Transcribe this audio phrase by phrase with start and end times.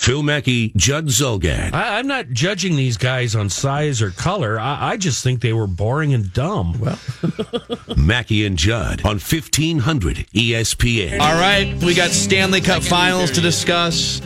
[0.00, 1.74] Phil Mackey, Judd Zulgad.
[1.74, 4.58] I, am not judging these guys on size or color.
[4.58, 6.80] I, I just think they were boring and dumb.
[6.80, 6.98] Well,
[7.98, 11.20] Mackey and Judd on 1500 ESPN.
[11.20, 14.22] All right, we got Stanley Cup finals to discuss.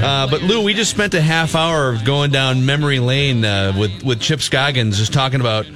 [0.00, 4.04] Uh, but Lou, we just spent a half hour going down memory lane uh, with
[4.04, 5.66] with Chip Scoggins, just talking about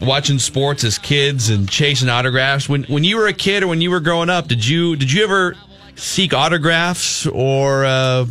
[0.00, 2.66] watching sports as kids and chasing autographs.
[2.66, 5.12] When when you were a kid or when you were growing up, did you did
[5.12, 5.54] you ever
[5.96, 8.24] seek autographs or uh,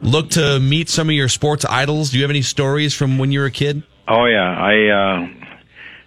[0.00, 2.10] look to meet some of your sports idols?
[2.10, 3.82] Do you have any stories from when you were a kid?
[4.06, 5.28] Oh yeah, I uh,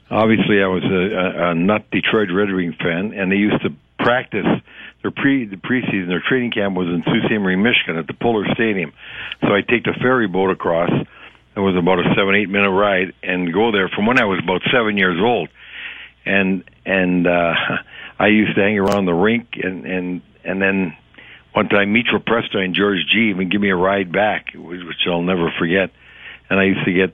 [0.10, 3.70] obviously I was a, a, a nut Detroit Red Wing fan, and they used to
[4.00, 4.46] practice
[5.02, 6.08] their pre the preseason.
[6.08, 7.40] Their training camp was in Sault Ste.
[7.40, 8.94] Marie, Michigan, at the Pullar Stadium.
[9.42, 10.92] So I take the ferry boat across.
[11.56, 14.40] It was about a seven eight minute ride, and go there from when I was
[14.44, 15.50] about seven years old,
[16.26, 17.54] and and uh,
[18.20, 20.96] I used to hang around the rink, and and and then
[21.54, 25.22] one time Mitchell Presta and George G even give me a ride back, which I'll
[25.22, 25.92] never forget.
[26.50, 27.14] And I used to get,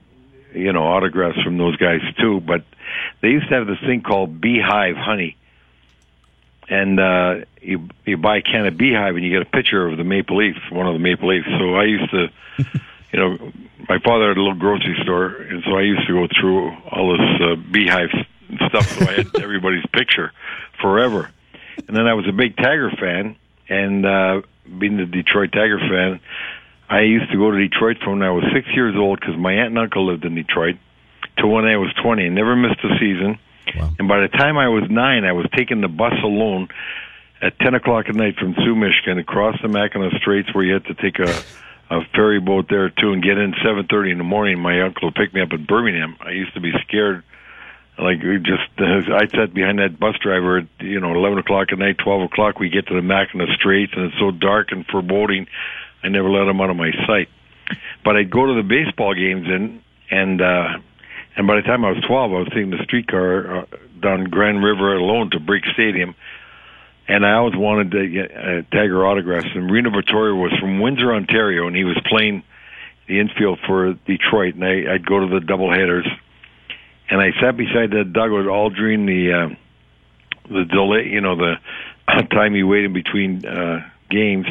[0.53, 2.39] you know, autographs from those guys too.
[2.39, 2.63] But
[3.21, 5.37] they used to have this thing called Beehive Honey,
[6.69, 9.97] and uh, you you buy a can of Beehive and you get a picture of
[9.97, 11.47] the Maple Leafs, one of the Maple Leafs.
[11.59, 12.27] So I used to,
[13.11, 13.51] you know,
[13.89, 17.17] my father had a little grocery store, and so I used to go through all
[17.17, 18.09] this uh, Beehive
[18.67, 18.87] stuff.
[18.99, 20.31] So I had everybody's picture
[20.79, 21.31] forever.
[21.87, 23.35] And then I was a big Tiger fan
[23.69, 24.41] and uh,
[24.79, 26.19] being a Detroit Tiger fan,
[26.89, 29.53] I used to go to Detroit from when I was six years old because my
[29.53, 30.77] aunt and uncle lived in Detroit
[31.37, 33.39] to when I was 20 and never missed a season.
[33.75, 33.91] Wow.
[33.99, 36.69] And by the time I was nine, I was taking the bus alone
[37.41, 40.85] at 10 o'clock at night from Sault, Michigan, across the Mackinac Straits where you had
[40.85, 41.43] to take a,
[41.89, 44.59] a ferry boat there too and get in 7.30 in the morning.
[44.59, 46.15] My uncle would pick me up at Birmingham.
[46.21, 47.23] I used to be scared
[47.99, 48.83] like we just uh,
[49.15, 52.59] I sat behind that bus driver at you know eleven o'clock at night, twelve o'clock.
[52.59, 55.47] We get to the Mackinac Straits, and it's so dark and foreboding.
[56.03, 57.29] I never let him out of my sight.
[58.03, 60.79] But I'd go to the baseball games, and and uh,
[61.35, 63.65] and by the time I was twelve, I was taking the streetcar uh,
[64.01, 66.15] down Grand River alone to Briggs Stadium.
[67.09, 69.47] And I always wanted to get uh, Tiger autographs.
[69.55, 72.43] And Reno Bertoia was from Windsor, Ontario, and he was playing
[73.07, 74.55] the infield for Detroit.
[74.55, 76.05] And I, I'd go to the double headers
[77.09, 79.55] and I sat beside that dugout all during the uh,
[80.49, 81.55] the delay, you know, the
[82.31, 84.47] time he waited between uh, games.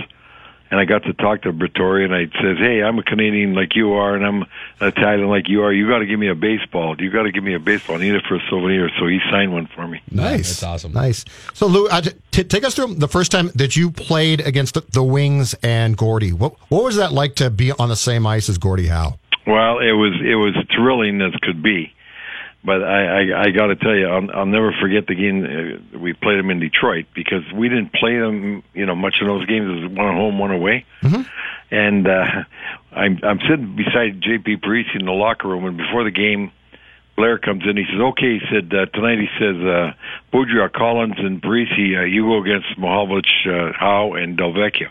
[0.69, 3.77] And I got to talk to Bertoia, and I says, "Hey, I'm a Canadian like
[3.77, 4.45] you are, and I'm
[4.81, 5.73] Italian like you are.
[5.73, 7.01] You got to give me a baseball.
[7.01, 7.97] You got to give me a baseball.
[7.97, 10.03] I need it for a souvenir." So he signed one for me.
[10.11, 10.93] Nice, that's awesome.
[10.93, 11.25] Nice.
[11.55, 12.03] So Lou, uh,
[12.33, 15.97] t- take us through the first time that you played against the, the Wings and
[15.97, 16.33] Gordie.
[16.33, 19.21] What what was that like to be on the same ice as Gordie Howe?
[19.47, 21.93] Well, it was it was thrilling as could be
[22.67, 25.45] but I, I, I got to tell you, I'll, I'll never forget the game
[25.95, 29.29] uh, we played them in Detroit because we didn't play them, you know, much in
[29.29, 29.71] those games.
[29.71, 30.85] It was one at home, one away.
[31.03, 31.23] Mm-hmm.
[31.71, 32.27] And uh,
[32.93, 36.51] I'm I'm sitting beside JP Parise in the locker room, and before the game,
[37.17, 37.77] Blair comes in.
[37.77, 39.19] He says, "Okay," he said uh, tonight.
[39.19, 39.93] He says, uh,
[40.33, 44.89] "Boudreau, Collins, and Parise, uh, you go against Mahovlich, uh, Howe, and Delvecchio."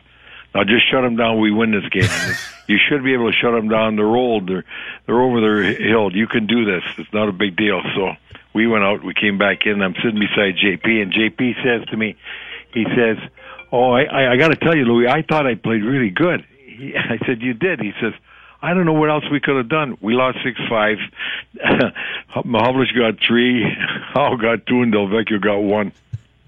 [0.56, 1.42] Now just shut them down.
[1.42, 2.10] We win this game.
[2.68, 3.98] you should be able to shut them down.
[3.98, 4.48] They're old.
[4.48, 4.64] They're
[5.06, 6.16] they're over their hill.
[6.16, 6.82] You can do this.
[6.98, 7.82] It's not a big deal.
[7.94, 8.14] So
[8.54, 9.04] we went out.
[9.04, 9.82] We came back in.
[9.82, 12.16] I'm sitting beside JP, and JP says to me,
[12.74, 13.18] he says,
[13.74, 15.10] "Oh, I I, I got to tell you, Louis.
[15.10, 18.14] I thought I played really good." He, I said, "You did." He says.
[18.62, 19.96] I don't know what else we could have done.
[20.02, 20.98] We lost six five.
[22.36, 23.64] Mahovlich got three.
[24.14, 25.92] Howe got two, and Delvecchio got one.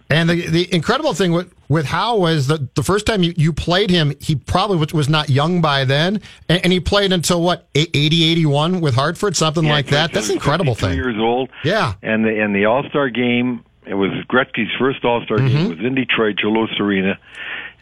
[0.10, 3.52] And the the incredible thing with with Howe was that the first time you, you
[3.52, 7.68] played him, he probably was not young by then, and, and he played until what
[7.76, 10.14] 80, 81 with Hartford, something yeah, like that.
[10.14, 10.96] That's an incredible thing.
[10.96, 11.50] Years old.
[11.66, 11.96] Yeah.
[12.02, 15.48] And the and the All Star game, it was Gretzky's first All Star mm-hmm.
[15.48, 15.66] game.
[15.72, 17.20] It was in Detroit, Joe Louis Arena,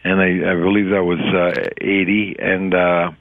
[0.02, 2.34] and I, I believe that was uh, eighty.
[2.40, 3.12] And uh,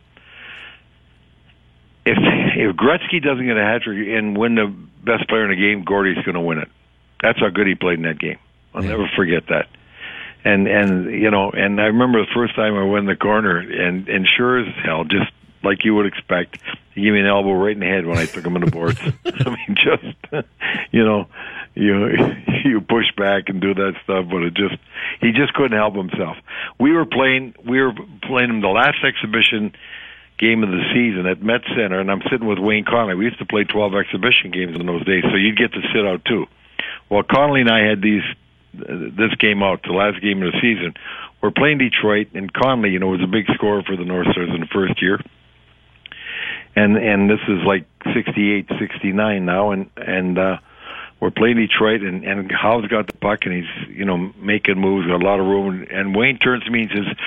[2.08, 2.18] if
[2.58, 4.74] if Gretzky doesn't get a hat trick and win the
[5.04, 6.70] best player in the game, Gordie's going to win it.
[7.22, 8.40] That's how good he played in that game.
[8.76, 8.92] I'll yeah.
[8.92, 9.68] never forget that.
[10.44, 13.58] And and you know, and I remember the first time I went in the corner,
[13.58, 15.32] and and sure as hell, just
[15.64, 16.60] like you would expect,
[16.94, 18.72] he gave me an elbow right in the head when I took him in the
[18.72, 19.00] boards.
[19.26, 20.46] I mean, just
[20.92, 21.28] you know,
[21.74, 22.16] you
[22.64, 24.76] you push back and do that stuff, but it just
[25.20, 26.38] he just couldn't help himself.
[26.80, 29.74] We were playing we were playing him the last exhibition
[30.38, 33.16] game of the season at Met Center, and I'm sitting with Wayne Connolly.
[33.16, 36.06] We used to play 12 exhibition games in those days, so you'd get to sit
[36.06, 36.46] out too.
[37.10, 38.24] Well, Connolly and I had these
[38.78, 40.94] this game out, the last game of the season.
[41.42, 44.50] We're playing Detroit, and Connolly, you know, was a big scorer for the North Stars
[44.54, 45.20] in the first year.
[46.76, 50.58] And and this is like 68, 69 now, and and uh,
[51.20, 55.08] we're playing Detroit, and and Howe's got the puck, and he's you know making moves,
[55.08, 57.18] got a lot of room, and Wayne turns to me and says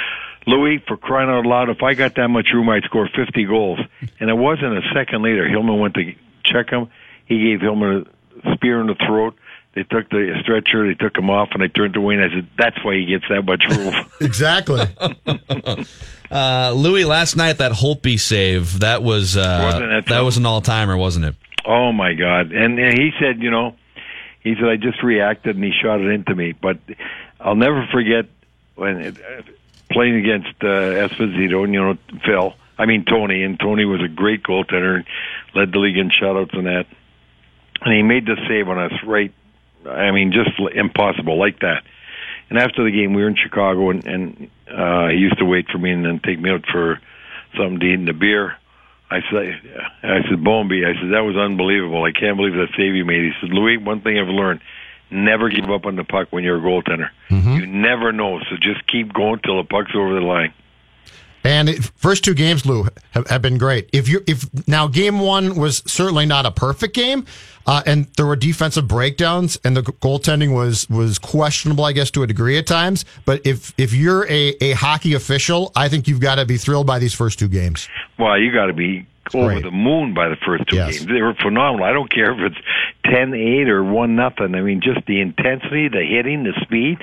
[0.48, 3.78] Louis, for crying out loud, if I got that much room, I'd score 50 goals.
[4.20, 5.48] And it wasn't a second later.
[5.48, 6.12] Hillman went to
[6.44, 6.88] check him.
[7.26, 8.06] He gave Hillman
[8.44, 9.36] a spear in the throat.
[9.74, 12.20] They took the stretcher, they took him off, and I turned to Wayne.
[12.20, 14.80] I said, "That's why he gets that much room." exactly.
[16.30, 20.96] uh, Louis, last night that Holtby save that was uh, that was an all timer,
[20.96, 21.36] wasn't it?
[21.64, 22.50] Oh my God!
[22.52, 23.76] And, and he said, you know,
[24.40, 26.52] he said I just reacted and he shot it into me.
[26.52, 26.78] But
[27.40, 28.26] I'll never forget
[28.74, 29.16] when it,
[29.90, 32.54] playing against uh, Esposito and you know Phil.
[32.78, 35.04] I mean Tony, and Tony was a great goaltender, and
[35.54, 36.86] led the league in shutouts and that.
[37.80, 39.32] And he made the save on us right.
[39.90, 41.84] I mean, just impossible like that.
[42.50, 45.68] And after the game, we were in Chicago, and, and uh, he used to wait
[45.68, 47.00] for me and then take me out for
[47.56, 48.56] something to eat and a beer.
[49.10, 49.60] I said,
[50.02, 52.04] I said, Bomby, I said that was unbelievable.
[52.04, 53.24] I can't believe that save you made.
[53.24, 54.60] He said, Louis, one thing I've learned
[55.10, 57.10] never give up on the puck when you're a goaltender.
[57.30, 57.54] Mm-hmm.
[57.54, 60.52] You never know, so just keep going till the puck's over the line.
[61.48, 63.88] And first two games, Lou, have, have, been great.
[63.90, 67.24] If you if now game one was certainly not a perfect game,
[67.66, 72.22] uh, and there were defensive breakdowns, and the goaltending was was questionable, I guess, to
[72.22, 73.06] a degree at times.
[73.24, 76.86] But if if you're a, a hockey official, I think you've got to be thrilled
[76.86, 77.88] by these first two games.
[78.18, 79.62] Well, you got to be over Great.
[79.62, 80.98] the moon by the first two yes.
[80.98, 81.06] games.
[81.06, 81.86] They were phenomenal.
[81.86, 82.60] I don't care if it's
[83.06, 84.54] ten eight or one nothing.
[84.54, 86.98] I mean, just the intensity, the hitting, the speed.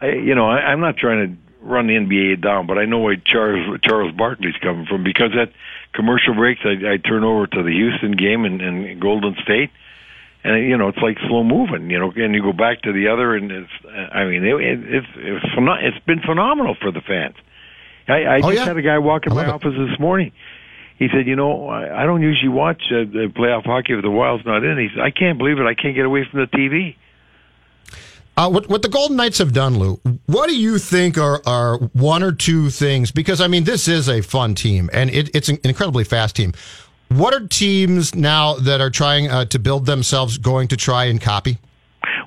[0.00, 2.98] I, you know, I, I'm not trying to run the NBA down, but I know
[2.98, 5.52] where Charles Charles Barkley's coming from because at
[5.94, 9.70] commercial breaks, I, I turn over to the Houston game and, and Golden State,
[10.44, 11.90] and you know it's like slow moving.
[11.90, 13.72] You know, and you go back to the other, and it's
[14.12, 17.36] I mean it, it, it's it's it's been phenomenal for the fans.
[18.06, 18.64] I, I oh, just yeah.
[18.66, 20.32] had a guy walk in my office this morning
[20.98, 24.10] he said, "You know, I, I don't usually watch uh, the playoff hockey if the
[24.10, 25.66] Wild's not in." He said, "I can't believe it.
[25.66, 26.96] I can't get away from the TV."
[28.36, 30.00] Uh, what what the Golden Knights have done, Lou?
[30.26, 33.12] What do you think are are one or two things?
[33.12, 36.52] Because I mean, this is a fun team and it, it's an incredibly fast team.
[37.08, 41.20] What are teams now that are trying uh, to build themselves going to try and
[41.20, 41.58] copy?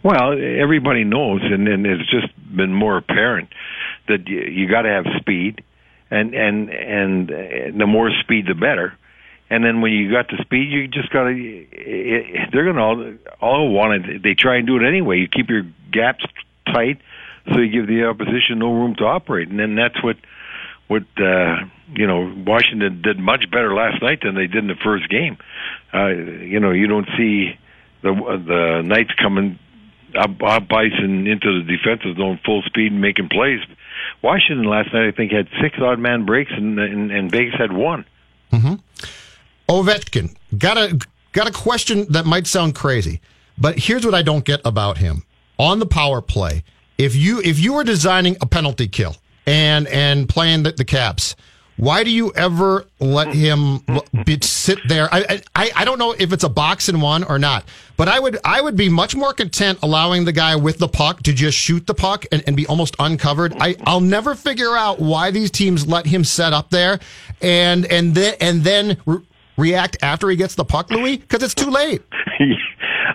[0.03, 3.49] Well, everybody knows, and, and it's just been more apparent
[4.07, 5.63] that you, you got to have speed
[6.09, 7.29] and and and
[7.79, 8.97] the more speed the better.
[9.49, 11.65] And then when you got the speed, you just got to.
[12.51, 14.23] They're going to all all want it.
[14.23, 15.19] They try and do it anyway.
[15.19, 16.25] You keep your gaps
[16.65, 16.99] tight,
[17.51, 19.49] so you give the opposition no room to operate.
[19.49, 20.17] And then that's what
[20.87, 24.75] what uh, you know Washington did much better last night than they did in the
[24.83, 25.37] first game.
[25.93, 27.57] Uh, you know, you don't see
[28.01, 29.59] the the Knights coming
[30.15, 33.59] up, up into the defensive zone full speed and making plays.
[34.21, 37.71] Washington last night, I think, had six odd man breaks, and and, and Vegas had
[37.71, 38.05] one.
[38.51, 38.75] Mm-hmm.
[39.69, 40.99] Ovechkin got a
[41.33, 43.21] got a question that might sound crazy,
[43.57, 45.23] but here's what I don't get about him
[45.59, 46.63] on the power play.
[46.97, 51.35] If you if you were designing a penalty kill and and playing the, the Caps,
[51.77, 53.83] why do you ever let him
[54.25, 55.07] be, sit there?
[55.13, 57.65] I, I I don't know if it's a box and one or not,
[57.97, 61.21] but I would I would be much more content allowing the guy with the puck
[61.23, 63.55] to just shoot the puck and, and be almost uncovered.
[63.59, 66.99] I I'll never figure out why these teams let him set up there
[67.43, 69.21] and and then and then re-
[69.57, 72.01] react after he gets the puck, Louis, because it's too late.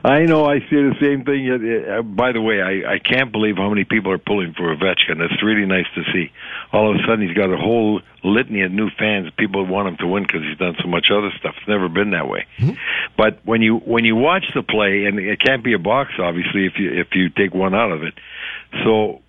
[0.05, 0.45] I know.
[0.45, 1.49] I see the same thing.
[1.49, 5.21] Uh, by the way, I, I can't believe how many people are pulling for Ovechkin.
[5.21, 6.33] It's really nice to see.
[6.73, 9.31] All of a sudden, he's got a whole litany of new fans.
[9.39, 11.55] People want him to win because he's done so much other stuff.
[11.59, 12.47] It's never been that way.
[12.59, 12.73] Mm-hmm.
[13.17, 16.67] But when you when you watch the play, and it can't be a box, obviously,
[16.67, 18.15] if you if you take one out of it.
[18.83, 19.21] So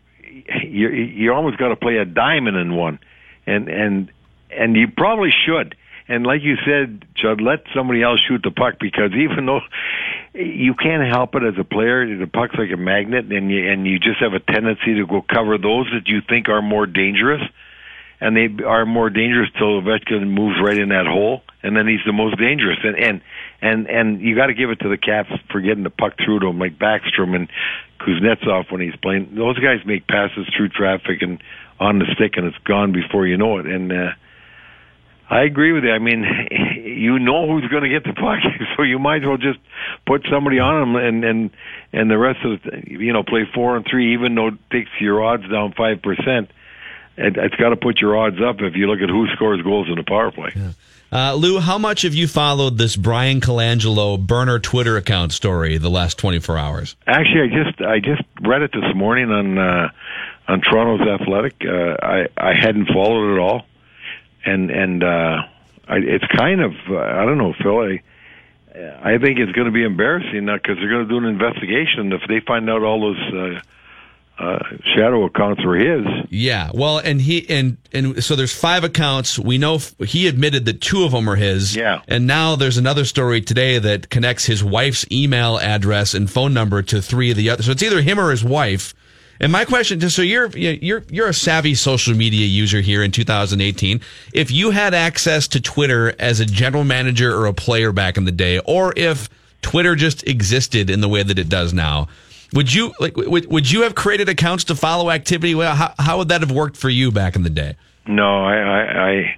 [0.64, 2.98] you you almost got to play a diamond in one,
[3.46, 4.12] and and
[4.50, 5.76] and you probably should
[6.08, 9.62] and like you said, Judd, let somebody else shoot the puck because even though
[10.34, 13.88] you can't help it as a player, the puck's like a magnet, and you and
[13.88, 17.42] you just have a tendency to go cover those that you think are more dangerous.
[18.24, 22.04] and they are more dangerous till Ovechkin moves right in that hole, and then he's
[22.06, 22.78] the most dangerous.
[22.84, 23.22] And and
[23.62, 26.40] and and you got to give it to the Caps for getting the puck through
[26.40, 27.50] to him, like Backstrom and
[28.00, 29.36] Kuznetsov when he's playing.
[29.36, 31.42] Those guys make passes through traffic and
[31.80, 33.66] on the stick, and it's gone before you know it.
[33.66, 34.12] And uh,
[35.30, 35.92] I agree with you.
[35.92, 36.24] I mean,
[36.76, 38.40] you know who's going to get the puck,
[38.78, 39.60] so you might as well just
[40.06, 41.50] put somebody on them, and and
[41.92, 44.90] and the rest of the, you know play four and three, even though it takes
[45.00, 46.52] your odds down five percent.
[47.16, 49.88] It, it's got to put your odds up if you look at who scores goals
[49.88, 50.52] in the power play.
[50.56, 50.72] Yeah.
[51.14, 55.92] Uh, Lou, how much have you followed this Bryan Colangelo burner Twitter account story the
[55.92, 56.96] last 24 hours?
[57.06, 59.90] Actually, I just I just read it this morning on uh,
[60.48, 61.54] on Toronto's Athletic.
[61.64, 63.66] Uh, I I hadn't followed it at all,
[64.46, 65.42] and and uh,
[65.88, 67.80] I, it's kind of uh, I don't know, Phil.
[67.80, 68.02] I,
[68.76, 72.12] I think it's going to be embarrassing now because they're going to do an investigation
[72.12, 73.34] if they find out all those.
[73.34, 73.62] Uh,
[74.40, 74.58] uh,
[74.96, 76.06] shadow accounts were his.
[76.30, 79.38] Yeah, well, and he and and so there's five accounts.
[79.38, 81.76] We know f- he admitted that two of them are his.
[81.76, 86.52] Yeah, and now there's another story today that connects his wife's email address and phone
[86.52, 87.68] number to three of the others.
[87.68, 88.96] So it's either him or his wife.
[89.44, 93.12] And my question, just so you're you're you're a savvy social media user here in
[93.12, 94.00] 2018.
[94.34, 98.24] If you had access to Twitter as a general manager or a player back in
[98.24, 99.30] the day, or if
[99.62, 102.08] Twitter just existed in the way that it does now,
[102.54, 105.56] would you like would, would you have created accounts to follow activity?
[105.56, 107.76] Well, how, how would that have worked for you back in the day?
[108.08, 109.38] No, I I I,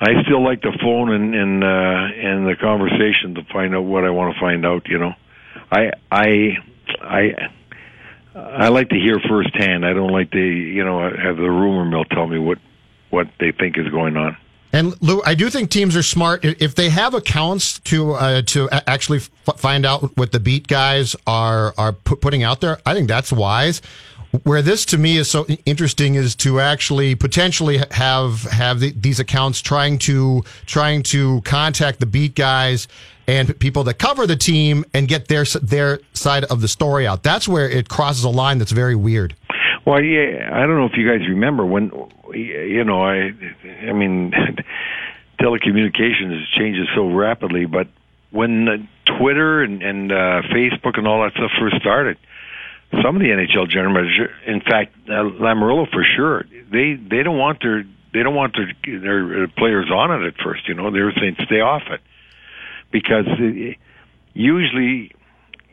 [0.00, 4.04] I still like the phone and and uh, and the conversation to find out what
[4.04, 4.88] I want to find out.
[4.88, 5.14] You know,
[5.72, 6.58] I I
[7.00, 7.50] I.
[8.36, 9.86] I like to hear firsthand.
[9.86, 12.58] I don't like to, you know, have the rumor mill tell me what
[13.10, 14.36] what they think is going on.
[14.72, 18.68] And Lou, I do think teams are smart if they have accounts to uh, to
[18.70, 22.78] actually f- find out what the beat guys are are pu- putting out there.
[22.84, 23.80] I think that's wise.
[24.42, 29.18] Where this to me is so interesting is to actually potentially have have the, these
[29.18, 32.86] accounts trying to trying to contact the beat guys
[33.26, 37.22] and people that cover the team and get their their side of the story out.
[37.22, 39.34] That's where it crosses a line that's very weird.
[39.84, 41.92] Well, yeah, I don't know if you guys remember when,
[42.34, 43.32] you know, I,
[43.88, 44.32] I mean,
[45.40, 47.86] telecommunications changes so rapidly, but
[48.30, 52.18] when Twitter and, and uh, Facebook and all that stuff first started,
[53.02, 57.38] some of the NHL general manager, in fact, uh, Lamoriello for sure, they they don't
[57.38, 60.68] want their they don't want their their players on it at first.
[60.68, 62.00] You know, they were saying stay off it
[62.90, 63.76] because it,
[64.34, 65.12] usually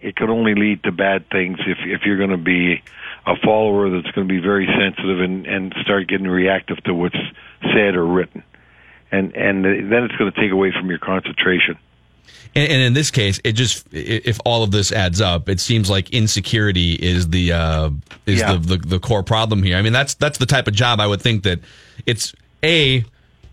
[0.02, 2.84] it could only lead to bad things if if you're going to be
[3.26, 7.16] a follower that's going to be very sensitive and and start getting reactive to what's
[7.74, 8.44] said or written,
[9.12, 11.78] and and then it's going to take away from your concentration.
[12.56, 15.90] And, and, in this case, it just if all of this adds up, it seems
[15.90, 17.90] like insecurity is the uh,
[18.26, 18.54] is yeah.
[18.54, 19.78] the, the the core problem here.
[19.78, 21.60] I mean, that's that's the type of job I would think that
[22.06, 23.04] it's a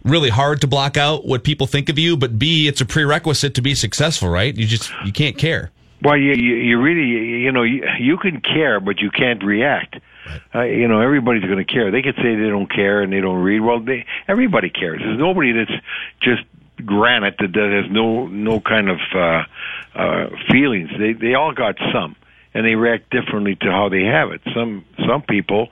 [0.05, 3.55] really hard to block out what people think of you, but b it's a prerequisite
[3.55, 4.57] to be successful, right?
[4.57, 5.71] You just you can't care.
[6.03, 7.07] Well, you you, you really
[7.43, 9.97] you know you, you can care, but you can't react.
[10.27, 10.41] Right.
[10.55, 11.91] Uh, you know, everybody's going to care.
[11.91, 13.61] They could say they don't care and they don't read.
[13.61, 15.01] Well, they everybody cares.
[15.01, 15.83] There's nobody that's
[16.21, 16.43] just
[16.85, 19.43] granite that, that has no no kind of uh,
[19.95, 20.91] uh, feelings.
[20.99, 22.17] They they all got some,
[22.55, 24.41] and they react differently to how they have it.
[24.55, 25.69] Some some people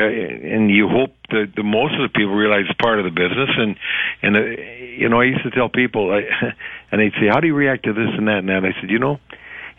[0.00, 3.10] uh, and you hope that the most of the people realize it's part of the
[3.10, 3.50] business.
[3.56, 3.76] And
[4.22, 6.20] and uh, you know, I used to tell people, I,
[6.92, 8.90] and they'd say, "How do you react to this and that and that?" I said,
[8.90, 9.18] "You know,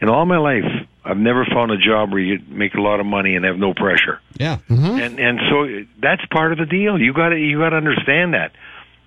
[0.02, 0.66] in all my life,
[1.06, 3.74] I've never found a job where you make a lot of money and have no
[3.74, 5.00] pressure." Yeah, mm-hmm.
[5.00, 7.00] and and so that's part of the deal.
[7.00, 8.52] You got to you got to understand that.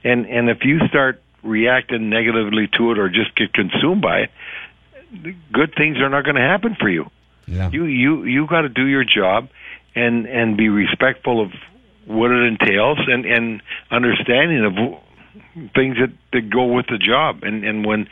[0.05, 4.31] And and if you start reacting negatively to it or just get consumed by it,
[5.53, 7.11] good things are not going to happen for you.
[7.47, 7.71] Yeah.
[7.71, 9.49] You you you got to do your job
[9.95, 11.53] and and be respectful of
[12.07, 14.75] what it entails and and understanding of
[15.75, 17.43] things that that go with the job.
[17.43, 18.09] And and when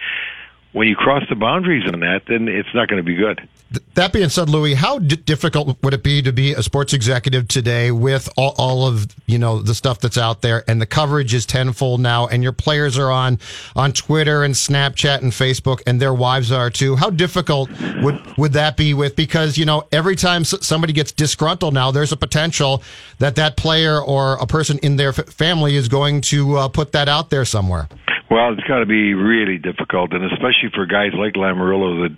[0.74, 3.48] when you cross the boundaries on that then it's not going to be good
[3.94, 7.48] that being said, Louis, how d- difficult would it be to be a sports executive
[7.48, 11.32] today with all, all, of you know the stuff that's out there, and the coverage
[11.32, 13.38] is tenfold now, and your players are on
[13.74, 16.96] on Twitter and Snapchat and Facebook, and their wives are too.
[16.96, 17.70] How difficult
[18.02, 22.12] would would that be with because you know every time somebody gets disgruntled now, there's
[22.12, 22.82] a potential
[23.18, 26.92] that that player or a person in their f- family is going to uh, put
[26.92, 27.88] that out there somewhere.
[28.30, 32.16] Well, it's got to be really difficult, and especially for guys like Lamoriello that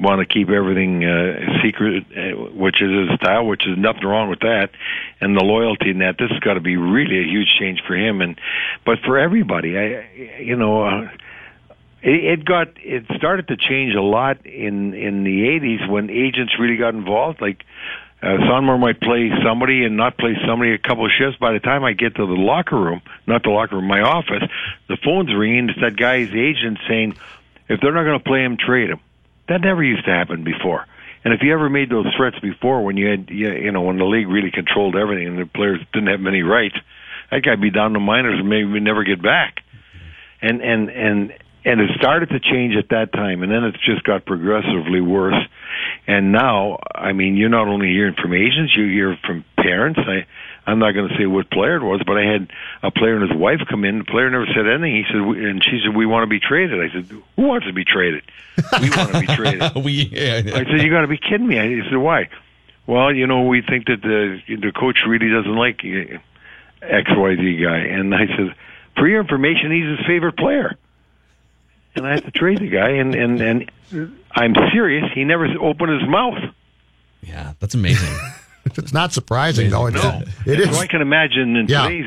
[0.00, 4.30] want to keep everything uh, secret, uh, which is his style, which is nothing wrong
[4.30, 4.70] with that,
[5.20, 6.16] and the loyalty in that.
[6.18, 8.40] This has got to be really a huge change for him, and
[8.86, 10.84] but for everybody, I, you know.
[10.84, 11.08] Uh,
[12.06, 16.52] it, it got it started to change a lot in in the 80s when agents
[16.60, 17.64] really got involved like
[18.24, 21.38] uh, Sonmor might play somebody and not play somebody a couple of shifts.
[21.38, 24.42] By the time I get to the locker room, not the locker room, my office,
[24.88, 25.68] the phone's ringing.
[25.68, 27.16] It's that guy's agent saying,
[27.68, 29.00] if they're not going to play him, trade him.
[29.48, 30.86] That never used to happen before.
[31.24, 34.04] And if you ever made those threats before, when you had, you know, when the
[34.04, 36.76] league really controlled everything and the players didn't have many rights,
[37.30, 39.60] that guy'd be down to minors and maybe never get back.
[40.40, 41.32] And and and
[41.64, 45.40] and it started to change at that time, and then it's just got progressively worse.
[46.06, 49.98] And now, I mean, you're not only hearing from agents, you hear from parents.
[50.06, 50.26] I,
[50.66, 52.50] I'm not going to say what player it was, but I had
[52.82, 53.98] a player and his wife come in.
[53.98, 54.96] The player never said anything.
[54.96, 57.06] He said, we- and she said, "We want to be traded." I said,
[57.36, 58.22] "Who wants to be traded?
[58.82, 61.58] We want to be traded." we, yeah, I said, "You got to be kidding me!"
[61.58, 62.28] I said, "Why?"
[62.86, 66.18] Well, you know, we think that the the coach really doesn't like uh,
[66.82, 68.54] X Y Z guy, and I said,
[68.96, 70.76] "For your information, he's his favorite player."
[71.96, 73.70] And I had to trade the guy, and and and
[74.34, 75.04] I'm serious.
[75.14, 76.38] He never opened his mouth.
[77.22, 78.14] yeah, that's amazing.
[78.78, 79.86] It's not surprising, though.
[79.88, 80.74] It's, No, it is.
[80.74, 81.82] So I can imagine in Yeah.
[81.86, 82.06] today's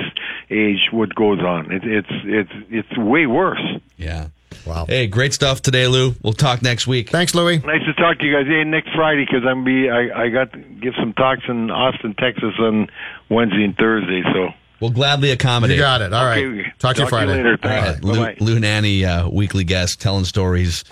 [0.49, 1.71] age what goes on.
[1.71, 3.61] It, it's it's it's way worse.
[3.95, 4.29] yeah.
[4.65, 4.85] Wow.
[4.89, 6.15] Hey, great stuff today, Lou.
[6.23, 7.11] We'll talk next week.
[7.11, 7.59] Thanks, Louie.
[7.59, 8.47] Nice to talk to you guys.
[8.47, 12.15] Hey, next Friday because I'm be I I got to give some talks in Austin,
[12.15, 12.87] Texas on
[13.29, 14.23] Wednesday and Thursday.
[14.33, 14.49] So
[14.81, 15.77] We'll gladly accommodate.
[15.77, 16.11] You got it.
[16.11, 16.43] All right.
[16.43, 17.33] Okay, Talk to you Friday.
[17.33, 17.51] later.
[17.51, 17.87] All Thanks.
[17.87, 18.37] right, Lou, Bye-bye.
[18.39, 20.83] Lou Nanne, uh, weekly guest, telling stories.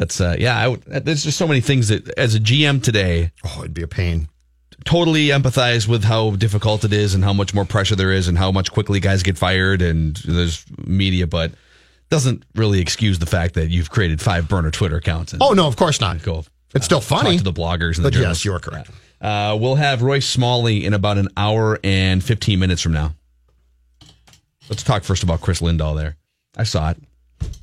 [0.00, 0.58] That's uh, yeah.
[0.58, 3.82] I would, there's just so many things that, as a GM today, Oh, it'd be
[3.82, 4.28] a pain.
[4.86, 8.38] totally empathize with how difficult it is and how much more pressure there is and
[8.38, 11.52] how much quickly guys get fired and there's media, but
[12.08, 15.34] doesn't really excuse the fact that you've created five burner Twitter accounts.
[15.34, 16.22] And Oh, no, of course not.
[16.22, 16.44] go.
[16.74, 17.32] It's still funny.
[17.36, 18.44] Talk to the bloggers and But the yes, journalists.
[18.46, 18.90] you are correct.
[19.20, 23.12] Uh, we'll have Roy Smalley in about an hour and 15 minutes from now.
[24.70, 26.16] Let's talk first about Chris Lindahl there.
[26.56, 26.96] I saw it.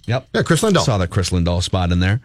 [0.06, 0.28] Yep.
[0.34, 0.84] Yeah, Chris Lindahl.
[0.84, 2.22] Saw that Chris Lindahl spot in there.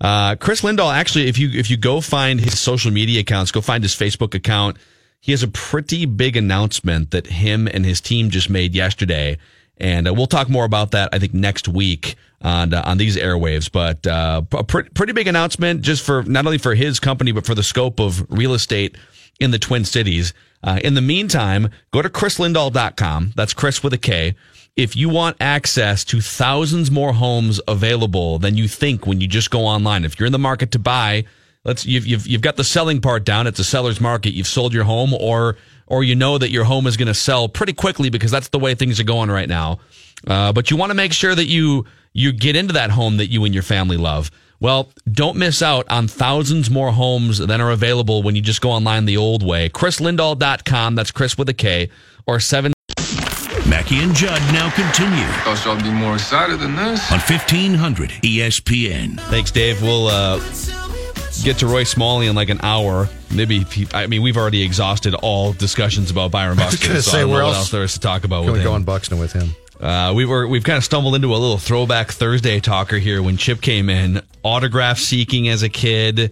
[0.00, 3.60] Uh, Chris Lindahl, actually, if you if you go find his social media accounts, go
[3.60, 4.76] find his Facebook account.
[5.20, 9.38] He has a pretty big announcement that him and his team just made yesterday,
[9.78, 11.10] and uh, we'll talk more about that.
[11.12, 13.70] I think next week on uh, on these airwaves.
[13.70, 17.46] But uh, a pre- pretty big announcement, just for not only for his company, but
[17.46, 18.96] for the scope of real estate
[19.40, 20.34] in the Twin Cities.
[20.64, 23.32] Uh, in the meantime, go to chrislindahl.com.
[23.34, 24.34] That's Chris with a K.
[24.76, 29.50] If you want access to thousands more homes available than you think when you just
[29.50, 31.24] go online, if you're in the market to buy,
[31.64, 33.46] let's you've you've, you've got the selling part down.
[33.46, 34.30] It's a seller's market.
[34.30, 37.50] You've sold your home, or or you know that your home is going to sell
[37.50, 39.78] pretty quickly because that's the way things are going right now.
[40.26, 43.28] Uh, but you want to make sure that you you get into that home that
[43.28, 44.30] you and your family love.
[44.58, 48.70] Well, don't miss out on thousands more homes than are available when you just go
[48.70, 49.68] online the old way.
[49.68, 50.94] ChrisLindahl.com.
[50.94, 51.90] That's Chris with a K
[52.26, 52.72] or seven.
[53.72, 57.10] Mackey and Judd now continue I Thought y'all be more excited than this.
[57.10, 59.18] on E 1500 ESPN.
[59.30, 59.80] Thanks, Dave.
[59.80, 60.36] We'll uh,
[61.42, 63.08] get to Roy Smalley in like an hour.
[63.34, 66.86] Maybe, he- I mean, we've already exhausted all discussions about Byron Buxton.
[66.90, 68.42] gonna so say, I don't know where what else else there is to talk about
[68.42, 69.48] Can with we go on Buxton with him?
[69.80, 73.38] Uh, we were we've kind of stumbled into a little throwback Thursday talker here when
[73.38, 76.30] Chip came in, autograph seeking as a kid.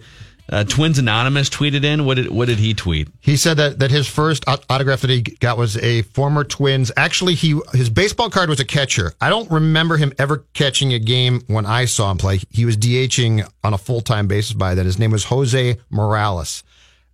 [0.51, 2.03] Uh, Twins Anonymous tweeted in.
[2.03, 3.07] What did what did he tweet?
[3.21, 6.91] He said that, that his first autograph that he got was a former Twins.
[6.97, 9.13] Actually, he his baseball card was a catcher.
[9.21, 12.41] I don't remember him ever catching a game when I saw him play.
[12.49, 14.85] He was DHing on a full time basis by then.
[14.85, 16.63] His name was Jose Morales.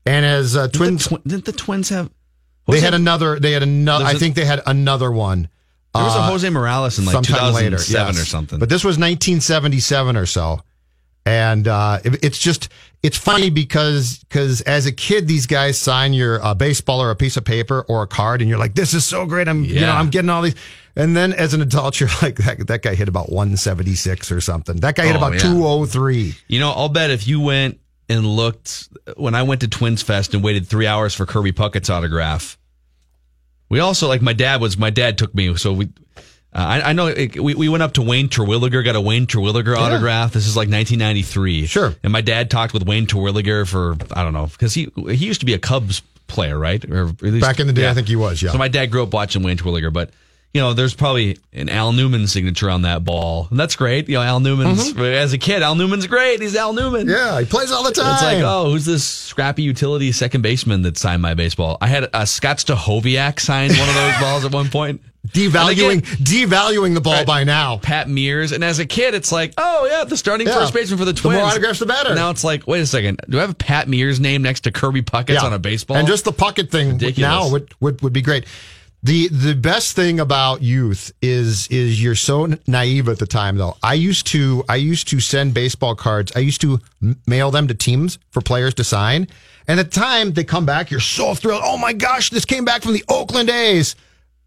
[0.06, 2.10] And as uh, Didn't Twins, the, Twi- didn't the Twins have?
[2.68, 3.40] they had another.
[3.40, 4.06] They had another.
[4.06, 5.50] I think they had another one.
[5.94, 8.22] There was a uh, Jose Morales in like sometime 2007 later, yes.
[8.22, 8.60] or something.
[8.60, 10.62] But this was 1977 or so,
[11.28, 12.70] and uh, it- it's just
[13.04, 17.16] it's funny because because as a kid these guys sign your uh, baseball or a
[17.16, 19.48] piece of paper or a card, and you're like, this is so great.
[19.48, 20.56] I'm you know I'm getting all these.
[20.96, 24.78] And then as an adult, you're like that, that guy hit about 176 or something.
[24.78, 25.40] That guy hit Oh, about yeah.
[25.40, 26.34] 203.
[26.48, 30.34] You know, I'll bet if you went and looked when I went to Twins Fest
[30.34, 32.58] and waited three hours for Kirby Puckett's autograph.
[33.70, 35.90] We also like my dad was my dad took me so we.
[36.54, 39.28] Uh, I, I know it, we, we went up to Wayne Terwilliger, got a Wayne
[39.28, 40.34] Terwilliger autograph.
[40.34, 41.66] This is like 1993.
[41.68, 41.94] Sure.
[42.04, 45.42] And my dad talked with Wayne Terwilliger for, I don't know, because he he used
[45.42, 46.84] to be a Cubs player, right?
[46.90, 47.92] Or at least- Back in the day, yeah.
[47.92, 48.42] I think he was.
[48.42, 48.52] Yeah.
[48.52, 50.12] So my dad grew up watching Wayne Terwilliger, but
[50.54, 54.08] you know, there's probably an Al Newman signature on that ball, and that's great.
[54.10, 56.42] You know, Al Newman's as a kid, Al Newman's great.
[56.42, 57.02] He's Al Newman.
[57.02, 57.10] Mm-hmm.
[57.12, 58.14] yeah, he plays all the time.
[58.14, 61.78] It's like, oh, who's this scrappy utility second baseman that signed my baseball?
[61.82, 65.02] I had a Scott Stahoviak signed one of those balls at one point.
[65.34, 67.28] Devaluing again, devaluing the ball Right.
[67.28, 67.78] by now.
[67.78, 70.54] Pat Meares, and as a kid, it's like, oh yeah, the starting Yeah.
[70.56, 71.36] first baseman for the Twins.
[71.36, 72.16] The more autographs, the better.
[72.16, 74.72] Now it's like, wait a second, do I have a Pat Meares name next to
[74.72, 75.98] Kirby Puckett's on a baseball?
[75.98, 77.18] And just the pocket thing Ridiculous.
[77.20, 78.46] now would, would, would be great.
[79.04, 83.78] The the best thing about youth is is you're so naive at the time though.
[83.84, 86.32] I used to I used to send baseball cards.
[86.36, 86.80] I used to
[87.28, 89.28] mail them to teams for players to sign.
[89.68, 91.62] And at the time they come back, you're so thrilled.
[91.64, 93.96] Oh my gosh, this came back from the Oakland A's.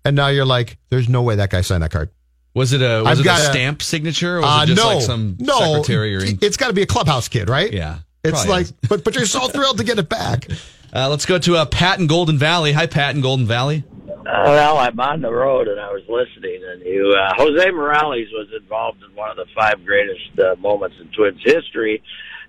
[0.05, 2.11] And now you're like, there's no way that guy signed that card.
[2.55, 4.67] Was it a was I've it got a a- stamp signature or was Uh, it
[4.67, 7.73] just no, like some no, secretary or it's got to be a clubhouse kid, right?
[7.73, 8.73] Yeah, It's like, is.
[8.89, 10.47] but but you're so thrilled to get it back.
[10.93, 12.73] Uh, let's go to uh, Pat in Golden Valley.
[12.73, 13.85] Hi, Pat in Golden Valley.
[14.09, 18.27] Uh, well, I'm on the road and I was listening, and you, uh, Jose Morales
[18.33, 22.03] was involved in one of the five greatest uh, moments in Twins history.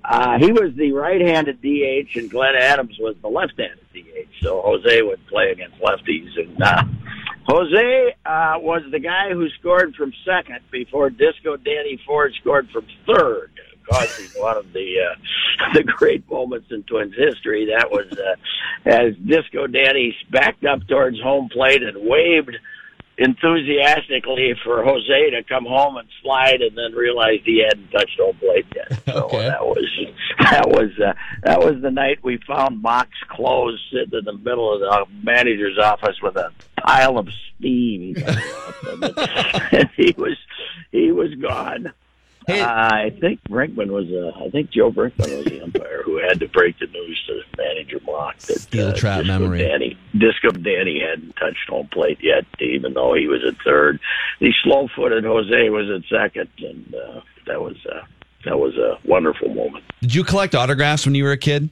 [0.04, 4.44] Uh, he was the right-handed DH, and Glenn Adams was the left-handed DH.
[4.44, 6.84] So Jose would play against lefties, and uh,
[7.48, 12.86] Jose uh, was the guy who scored from second before Disco Danny Ford scored from
[13.08, 13.52] third,
[13.90, 17.66] causing one of the uh, the great moments in Twins history.
[17.76, 22.58] That was uh, as Disco Danny backed up towards home plate and waved
[23.22, 28.36] enthusiastically for Jose to come home and slide, and then realized he hadn't touched home
[28.38, 29.00] plate yet.
[29.12, 29.48] So Okay.
[29.48, 29.90] that was
[30.40, 34.74] that was uh, that was the night we found Mauch's clothes sitting in the middle
[34.74, 36.50] of the manager's office with a
[36.86, 38.16] pile of steam,
[39.72, 40.38] and he was
[40.92, 41.92] he was gone.
[42.54, 44.08] Hey- Uh, I think Brinkman was.
[44.12, 47.42] Uh, I think Joe Brinkman was the umpire who had to break the news to
[47.58, 49.60] manager Mauch that Steel uh, trap Disco memory.
[49.60, 54.00] Danny, Disco Danny hadn't touched home plate yet, even though he was at third.
[54.40, 58.02] The slow-footed Jose was at second, and uh, that was uh,
[58.46, 59.84] that was a wonderful moment.
[60.02, 61.70] Did you collect autographs when you were a kid?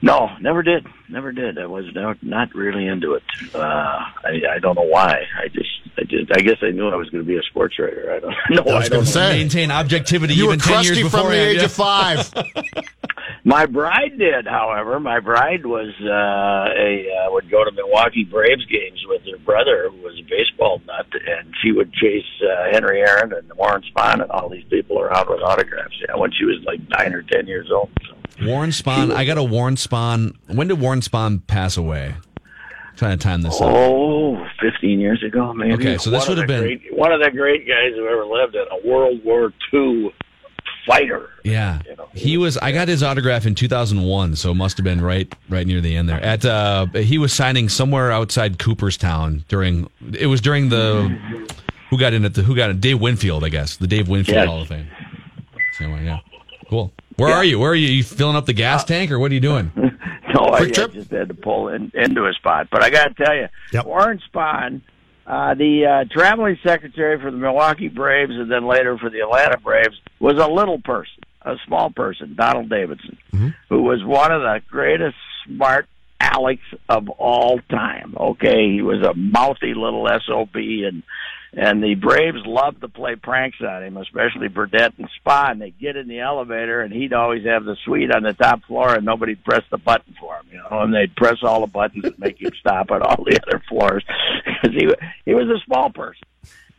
[0.00, 0.86] No, never did.
[1.08, 1.58] Never did.
[1.58, 3.22] I was not, not really into it.
[3.52, 5.24] Uh, I, I don't know why.
[5.36, 7.78] I just, I just, I guess I knew I was going to be a sports
[7.78, 8.12] writer.
[8.12, 8.34] I don't
[8.66, 8.72] know.
[8.72, 11.02] I was I going don't to say Maintain objectivity you were even 10 years crusty
[11.02, 12.32] before from the age of five.
[13.44, 15.00] My bride did, however.
[15.00, 19.88] My bride was uh, a uh, would go to Milwaukee Braves games with her brother,
[19.90, 24.20] who was a baseball nut, and she would chase uh, Henry Aaron and Warren Spahn
[24.20, 25.94] and all these people around with autographs.
[26.06, 27.90] Yeah, when she was like nine or ten years old.
[28.06, 28.17] So.
[28.42, 29.12] Warren Spahn.
[29.14, 30.34] I got a Warren Spahn.
[30.46, 32.14] When did Warren Spahn pass away?
[32.96, 33.68] trying to time this up.
[33.72, 35.74] Oh, 15 years ago, maybe.
[35.74, 38.24] Okay, so this One would have been- great, one of the great guys who ever
[38.26, 40.10] lived, and a World War II
[40.84, 41.30] fighter.
[41.44, 42.08] Yeah, You know.
[42.12, 42.58] he was.
[42.58, 45.94] I got his autograph in 2001, so it must have been right, right near the
[45.94, 46.20] end there.
[46.20, 49.88] At uh, he was signing somewhere outside Cooperstown during.
[50.18, 51.16] It was during the.
[51.90, 52.42] Who got in at the?
[52.42, 52.80] Who got in?
[52.80, 53.76] Dave Winfield, I guess.
[53.76, 54.46] The Dave Winfield Yes.
[54.48, 54.88] Hall of Fame.
[55.78, 56.18] So yeah,
[56.68, 56.92] cool.
[57.16, 57.58] Where are you?
[57.58, 57.88] Where are you?
[57.88, 59.72] You filling up the gas tank, or what are you doing?
[60.34, 62.68] No, I, I Quick just had to pull in, into a spot.
[62.70, 63.86] But I got to tell you, Yep.
[63.86, 64.82] Warren Spahn,
[65.26, 69.56] uh, the uh, traveling secretary for the Milwaukee Braves and then later for the Atlanta
[69.58, 73.16] Braves, was a little person, a small person, Donald Davidson,
[73.70, 75.88] who was one of the greatest smart
[76.20, 78.14] Alex of all time.
[78.14, 81.02] Okay, he was a mouthy little sob, and
[81.52, 85.58] and the Braves loved to play pranks on him, especially Burdette and Spahn.
[85.58, 88.94] They'd get in the elevator, and he'd always have the suite on the top floor,
[88.94, 90.82] and nobody'd press the button for him, you know.
[90.82, 94.04] And they'd press all the buttons and make him stop at all the other floors
[94.44, 94.88] because he
[95.24, 96.24] he was a small person.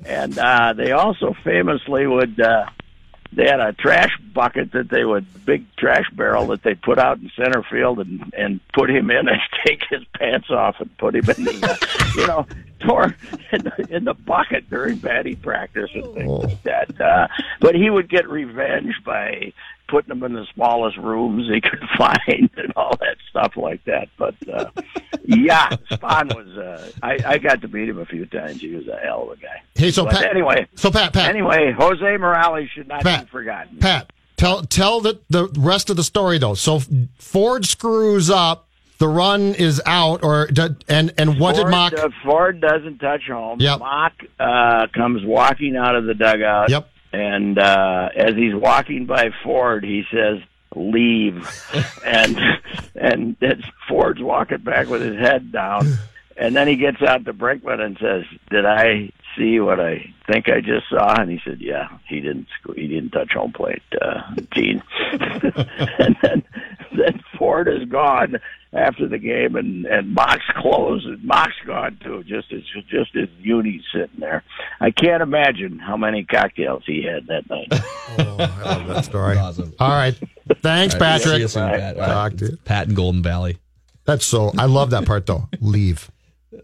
[0.05, 2.39] And uh, they also famously would.
[2.39, 2.65] Uh,
[3.33, 7.19] they had a trash bucket that they would big trash barrel that they put out
[7.19, 11.15] in center field and and put him in and take his pants off and put
[11.15, 12.45] him in the uh, you know
[12.79, 13.15] tore
[13.51, 17.01] in the, in the bucket during batting practice and things like that.
[17.01, 17.27] Uh,
[17.59, 19.53] but he would get revenge by
[19.89, 24.09] putting them in the smallest rooms he could find and all that stuff like that.
[24.17, 24.69] But uh,
[25.23, 26.47] yeah, Spahn was.
[26.57, 28.61] Uh, I I got to meet him a few times.
[28.61, 29.61] He was a hell of a guy.
[29.75, 33.29] Hey, so But Pat, anyway, so Pat, Pat, Anyway, Jose Morales should not Pat, be
[33.31, 33.77] forgotten.
[33.79, 36.53] Pat, tell tell the the rest of the story though.
[36.55, 36.81] So
[37.17, 40.49] Ford screws up, the run is out, or
[40.87, 41.93] and and what Ford, did Mauch?
[41.93, 43.59] uh, Ford doesn't touch home.
[43.61, 43.79] Yep.
[43.79, 46.69] Mauch uh, comes walking out of the dugout.
[46.69, 46.89] Yep.
[47.11, 50.39] And uh, as he's walking by Ford, he says,
[50.75, 51.47] "Leave,"
[52.05, 52.37] and
[52.95, 55.97] and then Ford's walking back with his head down,
[56.37, 60.49] and then he gets out to Brinkman and says, "Did I see what I think
[60.49, 62.47] I just saw?" And he said, "Yeah, he didn't.
[62.75, 64.21] He didn't touch home plate, uh,
[64.53, 66.43] Gene." and then
[66.95, 68.35] then Ford is gone
[68.73, 72.23] after the game, and and Mauch's closed, and Mauch's gone too.
[72.27, 74.43] Just as just as Uni's sitting there.
[74.79, 77.71] I can't imagine how many cocktails he had that night.
[78.21, 79.37] Oh, I love that story.
[79.37, 79.73] Awesome.
[79.79, 80.13] All right,
[80.61, 81.39] thanks, All right, see Patrick.
[81.41, 81.95] you soon, Pat.
[81.95, 82.07] All right.
[82.07, 82.57] Talk to you.
[82.65, 83.57] Pat in Golden Valley.
[84.05, 84.51] That's so.
[84.57, 85.47] I love that part though.
[85.61, 86.09] Leave.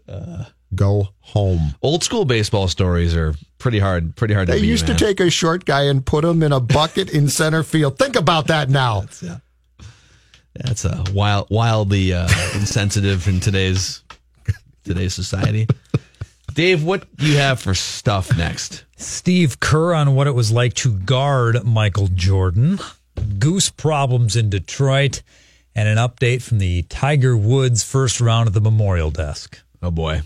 [0.08, 1.76] Uh, Go home.
[1.80, 4.16] Old school baseball stories are pretty hard.
[4.16, 4.66] Pretty hard They to beat.
[4.68, 4.96] used man.
[4.96, 7.96] to take a short guy and put him in a bucket in center field.
[7.98, 9.04] Think about that now.
[10.64, 14.02] That's a wild, wildly uh, insensitive in today's
[14.84, 15.66] today's society.
[16.54, 18.84] Dave, what do you have for stuff next?
[18.96, 22.78] Steve Kerr on what it was like to guard Michael Jordan,
[23.38, 25.22] goose problems in Detroit,
[25.74, 29.60] and an update from the Tiger Woods first round at the Memorial Desk.
[29.82, 30.22] Oh boy.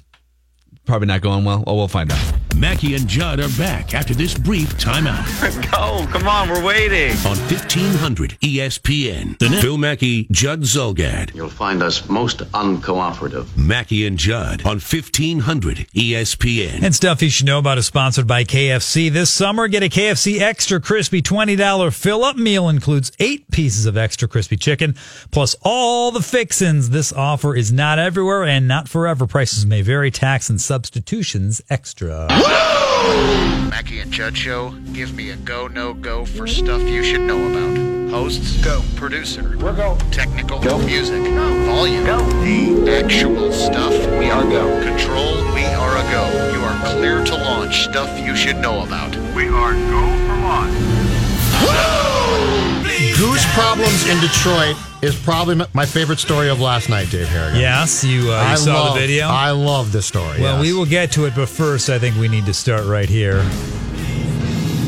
[0.87, 1.65] Probably not going well.
[1.67, 2.33] Oh, we'll find out.
[2.57, 5.25] Mackey and Judd are back after this brief timeout.
[5.73, 7.13] Go, come on, we're waiting.
[7.27, 9.39] On 1500 ESPN.
[9.39, 9.63] The net.
[9.63, 11.35] Phil Mackey, Judd Zulgad.
[11.35, 13.47] You'll find us most uncooperative.
[13.57, 16.83] Mackey and Judd on 1500 ESPN.
[16.83, 19.11] And stuff you should know about is sponsored by KFC.
[19.11, 22.69] This summer, get a KFC Extra Crispy $20 fill up meal.
[22.69, 24.95] Includes eight pieces of extra crispy chicken,
[25.31, 26.91] plus all the fixins.
[26.91, 29.27] This offer is not everywhere and not forever.
[29.27, 32.29] Prices may vary, tax and substitutions extra.
[33.71, 37.39] Mackey and Judd Show, give me a go, no go for stuff you should know
[37.51, 38.11] about.
[38.11, 38.83] Hosts, go.
[38.97, 39.99] Producer, we're go.
[40.11, 40.79] Technical, go.
[40.79, 41.65] Music, go.
[41.67, 42.19] Volume, go.
[42.43, 44.83] The actual stuff, we are go.
[44.83, 46.53] Control, we are a go.
[46.53, 49.15] You are clear to launch stuff you should know about.
[49.35, 50.75] We are go for launch.
[53.21, 57.61] Goose problems in Detroit is probably my favorite story of last night, Dave Harrigan.
[57.61, 59.27] Yes, you, uh, you saw love- the video?
[59.27, 60.41] I love this story.
[60.41, 60.63] Well, yes.
[60.63, 63.41] we will get to it, but first, I think we need to start right here.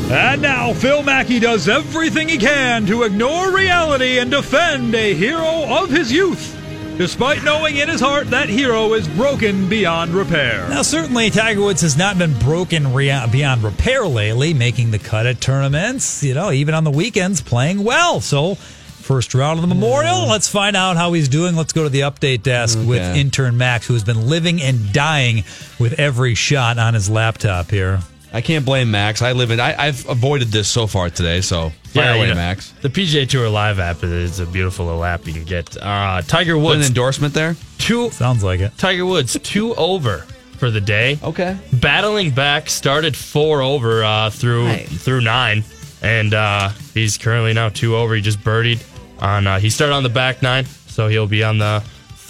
[0.09, 5.65] And now, Phil Mackey does everything he can to ignore reality and defend a hero
[5.65, 6.57] of his youth,
[6.97, 10.67] despite knowing in his heart that hero is broken beyond repair.
[10.69, 15.25] Now, certainly, Tiger Woods has not been broken rea- beyond repair lately, making the cut
[15.25, 18.21] at tournaments, you know, even on the weekends, playing well.
[18.21, 21.55] So, first round of the Memorial, let's find out how he's doing.
[21.55, 25.43] Let's go to the update desk with intern Max, who has been living and dying
[25.79, 27.99] with every shot on his laptop here.
[28.31, 29.21] I can't blame Max.
[29.21, 29.59] I live in.
[29.59, 31.41] I, I've avoided this so far today.
[31.41, 32.71] So fire Yeah, away, you know, Max.
[32.81, 35.75] The PGA Tour Live app is a beautiful little app you can get.
[35.81, 37.55] Uh, Tiger Put an Woods endorsement there.
[37.77, 38.77] two Sounds like it.
[38.77, 40.25] Tiger Woods two over
[40.57, 41.17] for the day.
[41.23, 41.57] Okay.
[41.73, 45.03] Battling back, started four over uh, through Nice.
[45.03, 45.63] through nine,
[46.01, 48.15] and uh, he's currently now two over.
[48.15, 48.83] He just birdied
[49.21, 49.47] on.
[49.47, 51.83] Uh, he started on the back nine, so he'll be on the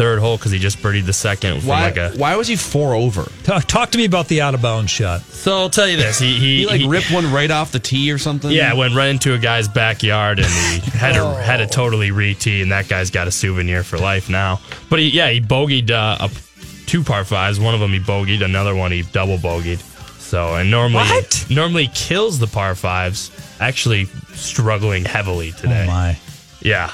[0.03, 1.81] third hole because he just birdied the second from Why?
[1.83, 2.11] like a.
[2.17, 3.23] why was he four over?
[3.43, 5.21] Talk, talk to me about the out of bounds shot.
[5.21, 7.79] So I'll tell you this: he he, He like he- ripped one right off the
[7.79, 8.51] tee or something.
[8.51, 12.33] Yeah, went right into a guy's backyard and he had to had to totally re
[12.35, 14.59] tee, and that guy's got a souvenir for life now.
[14.89, 17.59] But he, yeah, he bogeyed uh, a, two par fives.
[17.59, 19.79] One of them he bogeyed, another one he double bogeyed.
[20.19, 21.45] So and normally What?
[21.49, 23.31] normally kills the par fives.
[23.61, 25.83] Actually, struggling heavily today.
[25.87, 26.17] Oh my.
[26.61, 26.91] Yeah,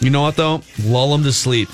[0.00, 0.62] You know what though?
[0.82, 1.68] Lull him to sleep.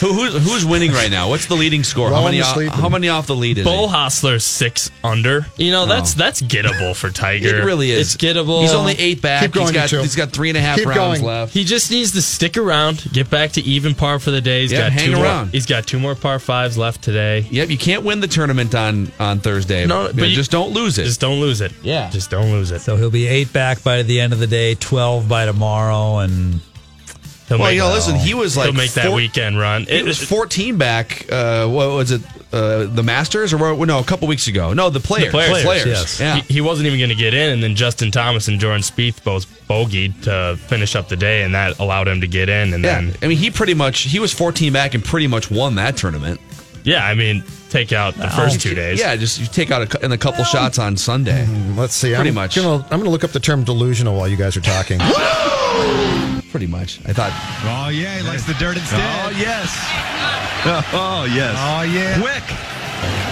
[0.00, 1.28] Who, who's, who's winning right now?
[1.28, 2.10] What's the leading score?
[2.10, 2.40] How many?
[2.40, 3.94] Off, how many off the lead is Bull he?
[3.94, 5.46] Hostler's six under.
[5.56, 6.18] You know that's oh.
[6.18, 7.58] that's gettable for Tiger.
[7.58, 8.14] It really is.
[8.14, 8.60] It's gettable.
[8.62, 9.42] He's only eight back.
[9.42, 10.02] Keep going, he's got you two.
[10.02, 11.22] he's got three and a half Keep rounds going.
[11.22, 11.54] left.
[11.54, 14.62] He just needs to stick around, get back to even par for the day.
[14.62, 15.46] He's Yeah, got hang two around.
[15.46, 17.46] More, he's got two more par fives left today.
[17.50, 19.86] Yep, you can't win the tournament on on Thursday.
[19.86, 21.04] No, You but you- just don't lose it.
[21.04, 21.72] Just don't lose it.
[21.82, 22.10] Yeah.
[22.10, 22.80] Just don't lose it.
[22.80, 26.60] So he'll be eight back by the end of the day, 12 by tomorrow, and
[27.48, 29.86] He'll well, you know, listen, he was like he'll make that four- weekend run.
[29.88, 31.24] It was 14 back.
[31.32, 32.20] Uh, what was it?
[32.52, 33.98] Uh, the Masters, or no?
[33.98, 34.72] A couple weeks ago.
[34.72, 35.30] No, the players.
[35.30, 35.86] players, Players.
[35.86, 36.20] yes.
[36.20, 36.36] Yeah.
[36.36, 39.22] He, he wasn't even going to get in, and then Justin Thomas and Jordan Spieth
[39.22, 42.72] both bogeyed to finish up the day, and that allowed him to get in.
[42.74, 43.00] And yeah.
[43.00, 45.96] then, I mean, he pretty much he was 14 back and pretty much won that
[45.98, 46.40] tournament.
[46.84, 48.98] yeah, I mean, take out the first two days.
[48.98, 51.46] Yeah, just you take out a, cou- and a couple shots on Sunday.
[51.76, 52.14] Let's see.
[52.14, 52.56] Pretty I'm much.
[52.56, 55.00] Gonna, I'm going to look up the term delusional while you guys are talking.
[56.50, 57.00] Pretty much.
[57.04, 57.32] I thought.
[57.64, 59.00] Oh yeah, he likes the dirt instead.
[59.00, 59.68] Oh yes.
[60.66, 61.54] Oh yes.
[61.56, 62.20] Oh yeah.
[62.20, 62.42] Quick.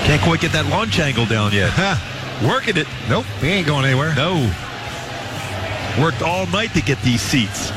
[0.06, 1.70] Can't quite get that launch angle down yet.
[1.74, 1.96] Huh.
[2.46, 2.86] Working it.
[3.08, 3.24] Nope.
[3.40, 4.14] He ain't going anywhere.
[4.14, 4.46] No.
[6.00, 7.72] Worked all night to get these seats.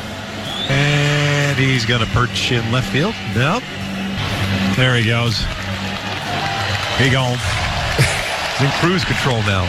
[0.69, 3.15] And he's to perch in left field.
[3.35, 3.63] Nope.
[4.77, 5.39] There he goes.
[7.01, 7.39] He gone.
[8.59, 9.65] He's in cruise control now.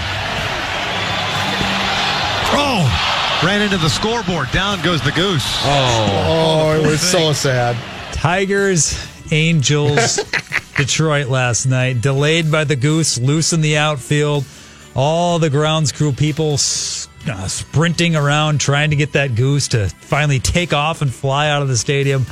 [2.52, 3.19] Oh!
[3.42, 4.50] Ran into the scoreboard.
[4.52, 5.44] Down goes the goose.
[5.62, 6.26] oh,
[6.74, 7.74] oh it was so sad.
[8.12, 8.98] Tigers,
[9.32, 10.16] Angels,
[10.76, 12.02] Detroit last night.
[12.02, 14.44] Delayed by the goose, loose in the outfield.
[14.94, 20.38] All the grounds crew people uh, sprinting around trying to get that goose to finally
[20.38, 22.26] take off and fly out of the stadium.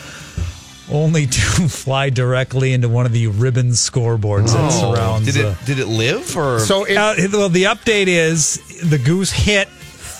[0.90, 5.28] Only to fly directly into one of the ribbon scoreboards that surrounds.
[5.28, 8.56] Oh, did uh, it did it live or So it, uh, well, the update is
[8.82, 9.68] the goose hit,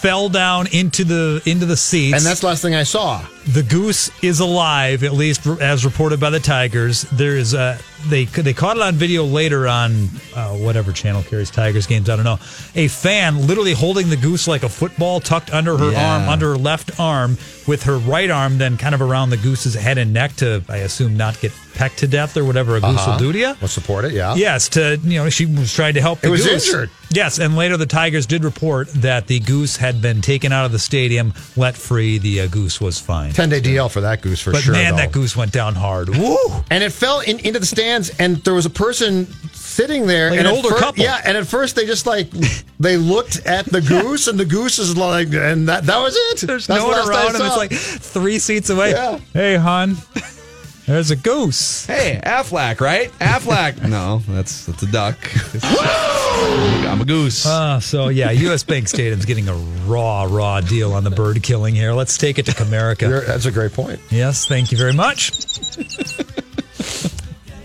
[0.00, 3.24] fell down into the into the seats, and that's the last thing I saw.
[3.48, 7.02] The goose is alive, at least as reported by the Tigers.
[7.12, 11.50] There is a they they caught it on video later on uh, whatever channel carries
[11.50, 12.11] Tigers games.
[12.11, 12.38] I don't know.
[12.74, 16.18] A fan literally holding the goose like a football, tucked under her Yeah.
[16.18, 19.74] arm, under her left arm, with her right arm then kind of around the goose's
[19.74, 22.90] head and neck to, I assume, not get pecked to death or whatever a goose
[23.00, 23.12] Uh-huh.
[23.12, 23.54] will do to you.
[23.61, 24.12] We'll support it.
[24.12, 24.34] Yeah.
[24.34, 26.20] Yes, to you know, she was trying to help.
[26.20, 26.66] The It was goose.
[26.66, 26.90] injured.
[27.11, 30.72] Yes, and later the Tigers did report that the goose had been taken out of
[30.72, 32.18] the stadium, let free.
[32.18, 33.32] The uh, goose was fine.
[33.38, 34.72] Ten day DL for that goose for but sure.
[34.72, 35.03] man, though.
[35.03, 36.09] that goose went down hard.
[36.18, 36.37] Woo!
[36.72, 40.40] and it fell in, into the stands, and there was a person sitting there, Like
[40.40, 41.05] and an older fir- couple.
[41.05, 42.29] Yeah, and at first they just like
[42.81, 46.46] they looked at the goose, and the goose is like, and that that was it.
[46.48, 47.42] There's That's no one around him.
[47.42, 48.90] It's like three seats away.
[48.90, 49.18] Yeah.
[49.33, 49.96] Hey, hon,
[50.88, 51.87] there's a goose.
[51.87, 53.11] Hey, Aflac, right?
[53.20, 53.87] Aflac.
[53.88, 55.16] no, that's that's a duck.
[56.88, 57.46] I'm a goose.
[57.46, 58.64] Uh, so yeah, U.S.
[58.64, 59.55] Bank Stadium's getting a
[59.87, 61.92] raw, raw deal on the bird killing here.
[61.92, 63.09] Let's take it to Comerica.
[63.09, 64.01] You're- that's a great point.
[64.11, 65.31] Yes, thank you very much.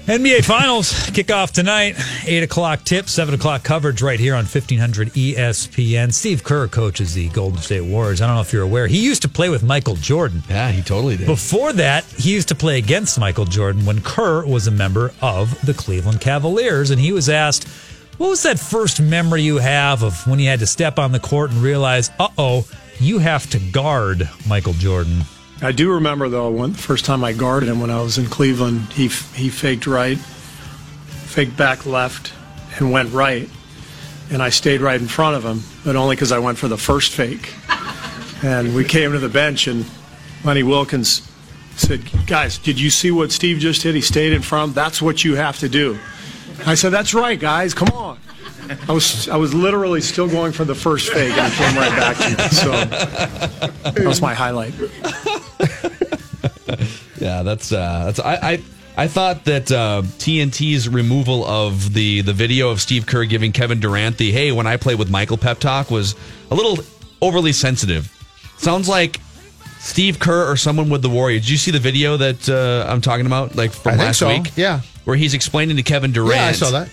[0.05, 1.95] NBA Finals kick off tonight.
[2.25, 6.13] 8 o'clock tip, 7 o'clock coverage right here on 1500 ESPN.
[6.13, 8.19] Steve Kerr coaches the Golden State Warriors.
[8.19, 8.87] I don't know if you're aware.
[8.87, 10.43] He used to play with Michael Jordan.
[10.49, 11.25] yeah, he totally did.
[11.25, 15.65] Before that, he used to play against Michael Jordan when Kerr was a member of
[15.65, 16.89] the Cleveland Cavaliers.
[16.91, 17.65] And he was asked,
[18.17, 21.19] What was that first memory you have of when you had to step on the
[21.21, 22.67] court and realize, uh oh,
[22.99, 25.21] you have to guard Michael Jordan?
[25.63, 28.25] I do remember though when the first time I guarded him when I was in
[28.25, 32.33] Cleveland, he he faked right, faked back left,
[32.77, 33.49] and went right,
[34.29, 36.77] and I stayed right in front of him, but only because I went for the
[36.77, 37.53] first fake.
[38.43, 39.85] And we came to the bench, and
[40.43, 41.21] Lenny Wilkens
[41.77, 43.95] said, "Guys, did you see what Steve just did?
[43.95, 44.75] He stayed in front.
[44.75, 45.97] That's what you have to do."
[46.65, 47.73] I said, "That's right, guys.
[47.73, 48.17] Come on."
[48.87, 51.91] I was I was literally still going for the first fake, and he came right
[51.91, 52.55] back to.
[52.55, 52.71] So
[53.91, 54.73] that was my highlight.
[57.19, 58.63] Yeah, that's uh, that's I I,
[58.97, 63.79] I thought that uh, TNT's removal of the the video of Steve Kerr giving Kevin
[63.79, 66.15] Durant the "Hey, when I played with Michael" pep talk was
[66.51, 66.83] a little
[67.21, 68.11] overly sensitive.
[68.57, 69.21] Sounds like
[69.79, 71.43] Steve Kerr or someone with the Warriors.
[71.43, 74.27] Did you see the video that uh, I'm talking about, like from I last so.
[74.27, 74.51] week?
[74.57, 74.81] Yeah.
[75.05, 76.35] where he's explaining to Kevin Durant.
[76.35, 76.87] Yeah, I saw that.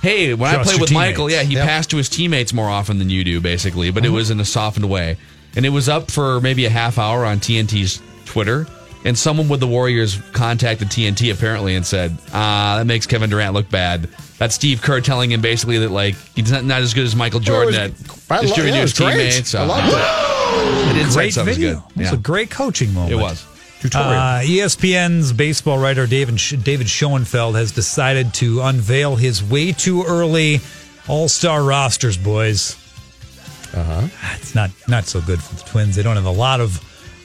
[0.00, 1.66] Hey, when I Trust played your with Michael, yeah, he Yep.
[1.66, 4.44] passed to his teammates more often than you do, basically, but it was in a
[4.44, 5.16] softened way.
[5.56, 8.66] And it was up for maybe a half hour on TNT's Twitter.
[9.04, 13.52] And someone with the Warriors contacted TNT apparently and said, ah, that makes Kevin Durant
[13.52, 14.08] look bad.
[14.38, 17.40] That's Steve Kerr telling him basically that, like, he's not, not as good as Michael
[17.40, 19.10] Jordan Well, at it was- I distributing yeah, his great.
[19.10, 19.54] teammates.
[19.56, 20.94] I Uh, loved it.
[20.94, 21.74] the inside Great stuff is video.
[21.94, 22.00] good.
[22.00, 23.12] It was a great coaching moment.
[23.12, 23.44] It was.
[23.84, 30.60] Uh, ESPN's baseball writer David David Schoenfeld has decided to unveil his way too early
[31.08, 32.76] All Star rosters, boys.
[33.74, 34.08] Uh huh.
[34.38, 35.96] It's not not so good for the Twins.
[35.96, 36.80] They don't have a lot of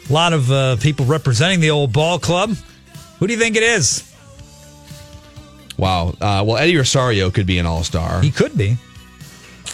[0.09, 2.55] lot of uh, people representing the old ball club.
[3.19, 4.03] Who do you think it is?
[5.77, 6.09] Wow.
[6.21, 8.21] Uh, well, Eddie Rosario could be an all star.
[8.21, 8.77] He could be.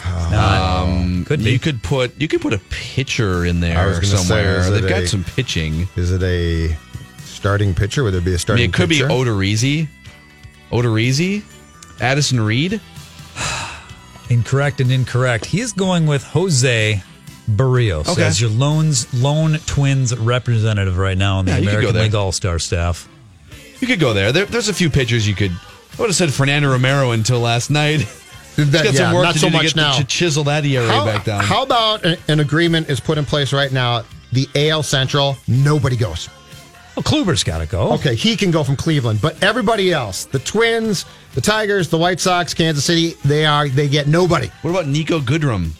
[0.04, 1.52] Um, Could be.
[1.52, 4.70] You could put you could put a pitcher in I there was gonna say, somewhere.
[4.70, 5.88] They've got a- some pitching.
[5.96, 6.76] Is it a
[7.24, 8.02] starting pitcher?
[8.04, 8.64] Would there be a I mean, starting?
[8.70, 9.06] it could pitcher?
[9.08, 9.88] be Odorizzi.
[10.70, 11.42] Odorizzi?
[12.00, 12.80] Addison Reed?
[14.30, 15.44] Incorrect and incorrect.
[15.46, 17.02] He is going with Jose
[17.50, 18.22] Berrios Okay.
[18.24, 22.02] as your loans lone Twins representative right now on the Yeah, you could go American.
[22.02, 23.06] League All Star staff.
[23.80, 24.32] You could go there.
[24.32, 24.46] there.
[24.46, 25.50] There's a few pitchers you could.
[25.52, 28.00] I would have said Fernando Romero until last night.
[28.56, 29.98] He's That- got yeah, some work not to so do to much get now.
[29.98, 31.42] to chisel that ERA How, back down.
[31.44, 34.04] how about an, an agreement is put in place right now?
[34.32, 36.28] The AL Central, nobody goes.
[36.96, 37.92] Well, Kluber's got to go.
[37.94, 41.04] Okay, he can go from Cleveland, but everybody else, the Twins,
[41.34, 44.48] the Tigers, the White Sox, Kansas City, they are they get nobody.
[44.62, 45.72] what about Niko Goodrum?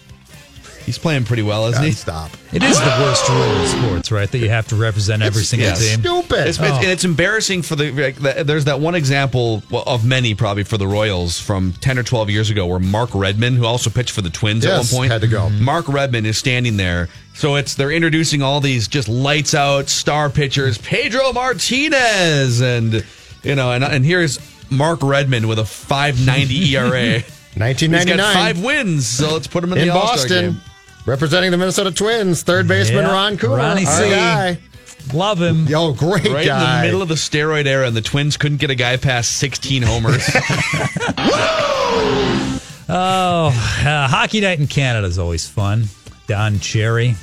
[0.86, 1.92] He's playing pretty well, isn't God, he?
[1.92, 2.30] stop.
[2.52, 4.30] It is the worst rule in sports, right?
[4.30, 5.78] That you have to represent every It's- single yes.
[5.88, 6.00] team.
[6.00, 6.46] Stupid.
[6.48, 6.74] It's, it's, Oh.
[6.76, 8.44] and it's embarrassing for the, like, the.
[8.44, 12.50] There's that one example of many, probably for the Royals from 10 or 12 years
[12.50, 15.20] ago, where Mark Redman, who also pitched for the Twins Yes, at one point, had
[15.22, 15.42] to go.
[15.48, 15.64] Mm-hmm.
[15.64, 17.08] Mark Redman is standing there.
[17.32, 23.04] So it's they're introducing all these just lights out star pitchers, Pedro Martinez, and
[23.42, 24.38] you know, and and here's
[24.70, 27.18] Mark Redman with a 5.90 ERA.
[27.54, 30.60] He's 1999 got five wins, so let's put him in, in the All-Star Boston, game.
[31.06, 34.10] Representing the Minnesota Twins, third baseman Yeah, Ron Coomer, Ronnie our C.
[34.10, 34.58] guy.
[35.12, 35.66] Love him.
[35.66, 36.76] Yo, great Right guy.
[36.76, 39.36] in the middle of the steroid era, and the Twins couldn't get a guy past
[39.38, 40.28] 16 homers.
[42.86, 43.46] Oh,
[43.86, 45.84] uh, hockey night in Canada is always fun.
[46.26, 47.14] Don Cherry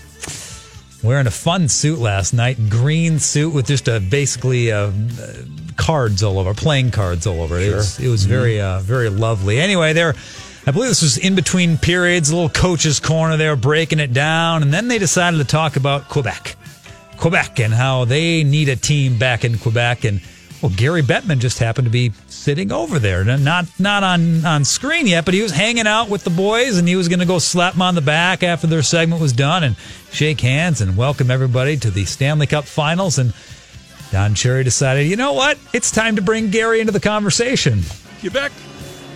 [1.04, 4.92] wearing a fun suit last night, green suit with just a basically uh, uh,
[5.78, 7.60] cards all over, playing cards all over.
[7.60, 9.60] It was, it was very, uh, very lovely.
[9.60, 10.16] Anyway, there.
[10.66, 14.62] I believe this was in between periods, a little coach's corner there, breaking it down,
[14.62, 16.56] and then they decided to talk about Quebec.
[17.18, 20.06] Quebec and how they need a team back in Quebec.
[20.06, 20.22] And
[20.62, 25.08] well, Gary Bettman just happened to be sitting over there, not not on on screen
[25.08, 27.40] yet, but he was hanging out with the boys, and he was going to go
[27.40, 29.76] slap them on the back after their segment was done and
[30.12, 33.18] shake hands and welcome everybody to the Stanley Cup Finals.
[33.18, 33.34] And
[34.12, 37.82] Don Cherry decided, you know what, it's time to bring Gary into the conversation.
[38.20, 38.52] Quebec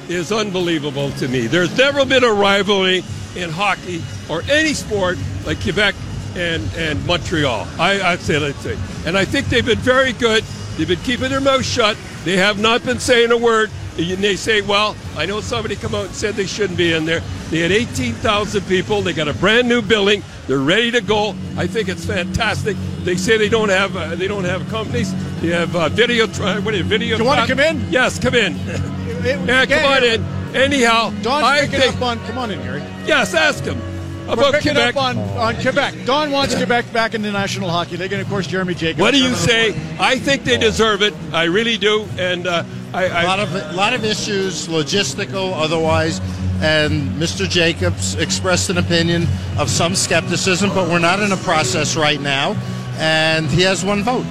[0.10, 1.48] is unbelievable to me.
[1.48, 3.04] There's never been a rivalry
[3.36, 5.96] in hockey or any sport like Quebec
[6.36, 7.68] and, and Montreal.
[7.80, 8.78] I, I'd say, let's say.
[9.06, 10.44] And I think they've been very good.
[10.78, 11.98] They've been keeping their mouth shut.
[12.24, 13.70] They have not been saying a word.
[13.98, 17.06] And they say, well, I know somebody come out and said they shouldn't be in
[17.06, 17.22] there.
[17.50, 19.02] They had 18,000 people.
[19.02, 20.22] They got a brand new building.
[20.48, 21.34] They're ready to go.
[21.56, 22.76] I think it's fantastic.
[23.04, 25.14] They say they don't have uh, they don't have companies.
[25.40, 26.28] They have uh, video.
[26.28, 27.18] Tri- what are you, video?
[27.18, 27.90] Do you want to come in?
[27.90, 28.56] Yes, come in.
[29.26, 30.24] yeah, come on in.
[30.56, 32.20] Anyhow, Don's I picking think, up on.
[32.26, 32.82] Come on in, Gary.
[33.06, 33.80] Yes, ask him
[34.26, 34.96] We're about picking Quebec.
[34.96, 35.94] up on, on Quebec.
[36.06, 39.02] Don wants Quebec back in the National Hockey League, and of course, Jeremy Jacobs.
[39.02, 39.76] What do you say?
[40.00, 41.14] I think they deserve it.
[41.34, 42.08] I really do.
[42.18, 42.64] And uh,
[42.94, 46.22] I, I a lot of a lot of issues, logistical, otherwise.
[46.62, 47.50] And Mr.
[47.50, 52.56] Jacobs expressed an opinion of some skepticism, but we're not in a process right now.
[52.98, 54.26] And he has one vote.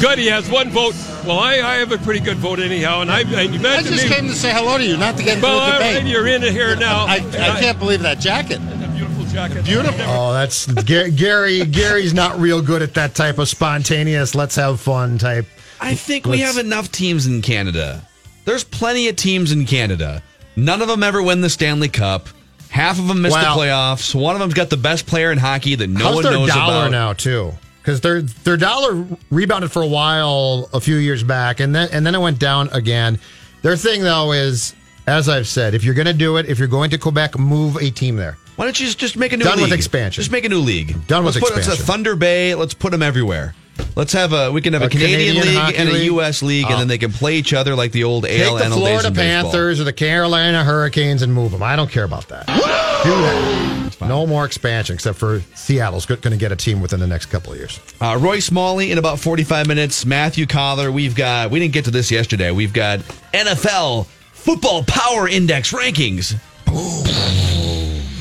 [0.00, 0.94] Good, he has one vote.
[1.26, 3.94] Well, I, I have a pretty good vote anyhow, and I, and you I mentioned
[3.96, 4.14] just me.
[4.14, 5.96] came to say hello to you, not to get into well, a all debate.
[5.96, 7.06] right, you're in here now.
[7.06, 8.58] I, And I can't believe that jacket.
[8.94, 9.64] Beautiful jacket.
[9.64, 10.00] Beautiful.
[10.06, 11.64] Oh, that's Ga- Gary.
[11.64, 14.34] Gary's not real good at that type of spontaneous.
[14.34, 15.46] Let's have fun type.
[15.80, 18.02] I think we Let's- have enough teams in Canada.
[18.44, 20.22] There's plenty of teams in Canada.
[20.56, 22.28] None of them ever win the Stanley Cup.
[22.70, 24.14] Half of them miss Well- the playoffs.
[24.14, 26.48] One of them's got the best player in hockey that no How's one their knows
[26.48, 26.90] dollar about.
[26.90, 27.52] now too?
[27.90, 32.06] Because their their dollar rebounded for a while a few years back, and then and
[32.06, 33.18] then it went down again.
[33.62, 34.74] Their thing though is,
[35.06, 37.76] as I've said, if you're going to do it, if you're going to Quebec, move
[37.76, 38.38] a team there.
[38.56, 39.64] Why don't you just, just make a new Done league?
[39.64, 40.20] with expansion.
[40.20, 40.88] Just make a new league.
[41.06, 41.70] Done with let's put, expansion.
[41.70, 42.54] Let's a Thunder Bay.
[42.54, 43.54] Let's put them everywhere.
[43.96, 44.50] Let's have a.
[44.52, 46.04] We can have a, A Canadian, Canadian league and a?
[46.04, 46.42] U.S.
[46.42, 46.72] league, Oh.
[46.72, 49.10] and then they can play each other like the old Take AL the Florida.
[49.10, 51.62] Panthers or the Carolina Hurricanes and move them.
[51.62, 52.46] I don't care about that.
[52.46, 54.08] Do that.
[54.08, 57.52] No more expansion, except for Seattle's going to get a team within the next couple
[57.52, 57.78] of years.
[58.00, 60.06] Uh, Roy Smalley in about 45 minutes.
[60.06, 60.90] Matthew Coller.
[60.90, 62.50] We've got, we didn't get to this yesterday.
[62.50, 63.00] We've got
[63.34, 66.34] NFL Football Power Index rankings.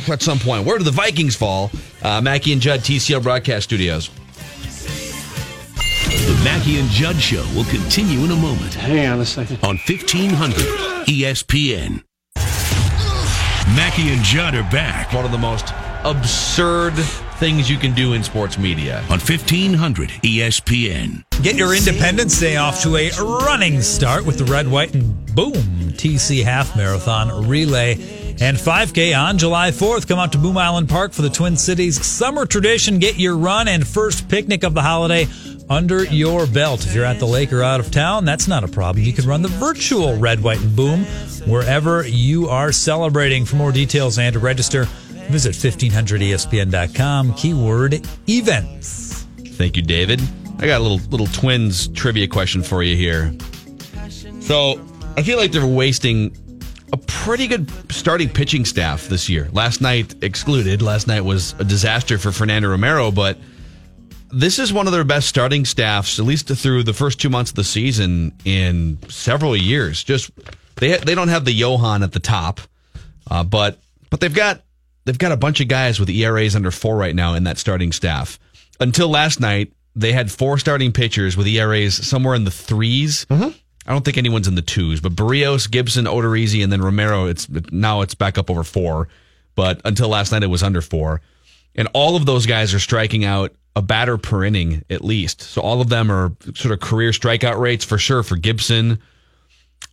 [0.10, 0.66] At some point.
[0.66, 1.70] Where do the Vikings fall?
[2.02, 4.10] Uh, Mackey and Judd, TCL Broadcast Studios.
[6.10, 8.74] The Mackey and Judd Show will continue in a moment.
[8.74, 9.60] Hang on a second.
[9.64, 10.58] On E 1500
[11.06, 12.04] ESPN.
[13.76, 15.14] Mackey and Judd are back.
[15.14, 15.72] One of the most
[16.04, 16.96] absurd
[17.38, 19.04] things you can do in sports media.
[19.10, 21.24] On E 1500 ESPN.
[21.44, 23.12] Get your Independence Day off to a
[23.46, 27.94] running start with the Red, White, and Boom TC Half Marathon Relay
[28.42, 30.08] and 5K on July 4th.
[30.08, 32.98] Come out to Boom Island Park for the Twin Cities Summer Tradition.
[32.98, 35.28] Get your run and first picnic of the holiday
[35.70, 36.86] under your belt.
[36.86, 39.06] If you're at the lake or out of town, that's not a problem.
[39.06, 41.04] You can run the virtual Red, White, and Boom
[41.46, 43.46] wherever you are celebrating.
[43.46, 44.86] For more details and to register,
[45.30, 49.28] visit E 1500ESPN.com, keyword events.
[49.52, 50.22] Thank you, David.
[50.60, 53.34] I got a little little twins trivia question for you here.
[54.42, 54.82] So
[55.16, 56.36] I feel like they're wasting
[56.92, 59.48] a pretty good starting pitching staff this year.
[59.52, 60.82] Last night excluded.
[60.82, 63.38] Last night was a disaster for Fernando Romero, but
[64.32, 67.52] this is one of their best starting staffs, at least through the first two months
[67.52, 70.04] of the season in several years.
[70.04, 70.32] Just
[70.76, 72.60] they they don't have the Johan at the top,
[73.30, 74.62] uh, but but they've got
[75.06, 77.92] they've got a bunch of guys with ERAs under four right now in that starting
[77.92, 78.40] staff.
[78.80, 83.26] Until last night, they had four starting pitchers with ERAs somewhere in the 3s
[83.90, 87.26] I don't think anyone's in the twos, but Berrios, Gibson, Odorizzi, and then Romero.
[87.26, 89.08] It's now it's back up over four,
[89.56, 91.22] but until last night it was under four,
[91.76, 95.42] and all of those guys are striking out a batter per inning at least.
[95.42, 99.00] So all of them are sort of career strikeout rates for sure for Gibson.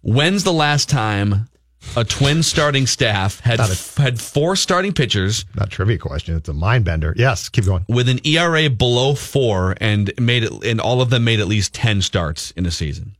[0.03, 1.49] When's the last time
[1.97, 6.37] a twin starting staff had had four starting pitchers Not a trivia question.
[6.37, 7.15] It's a mind bender.
[7.17, 7.85] Yes, keep going.
[7.89, 11.73] with an ERA below four and made it, and all of them made at least
[11.75, 13.17] ten starts in a season?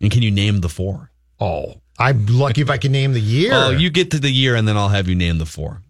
[0.00, 1.10] And can you name the four?
[1.38, 3.52] Oh, I'm lucky if I can name the year.
[3.52, 5.82] Oh, you get to the year, and then I'll have you name the four,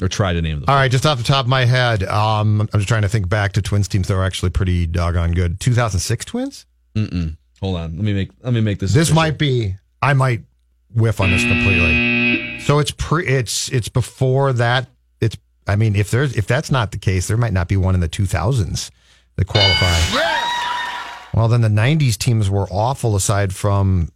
[0.00, 0.64] or try to name them.
[0.68, 3.28] All right, just off the top of my head, um, I'm just trying to think
[3.28, 5.60] back to Twins teams that were actually pretty doggone good.
[5.60, 6.66] 2006 Twins.
[6.94, 7.36] Mm-mm.
[7.60, 8.92] Hold on, let me make let me make this.
[8.92, 9.16] This official.
[9.16, 9.74] might be.
[10.02, 10.42] I might
[10.94, 12.58] whiff on this completely.
[12.60, 13.26] So it's pre.
[13.26, 14.88] It's it's before that.
[15.20, 15.36] It's.
[15.66, 18.00] I mean, if there's if that's not the case, there might not be one in
[18.00, 18.90] the 2000s
[19.36, 19.98] that qualify.
[21.32, 23.14] Well, then the 90s teams were awful.
[23.14, 24.10] Aside from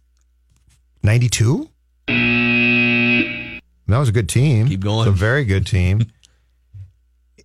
[1.03, 1.69] 92.
[3.87, 4.67] That was a good team.
[4.67, 5.07] Keep going.
[5.07, 6.05] It's a very good team.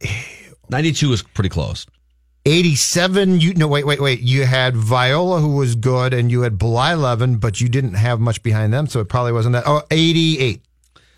[0.70, 1.86] 92 is pretty close.
[2.47, 4.20] 87, you no wait, wait, wait.
[4.20, 8.18] You had Viola who was good and you had bly Blyleven, but you didn't have
[8.18, 9.64] much behind them, so it probably wasn't that.
[9.66, 10.62] Oh, 88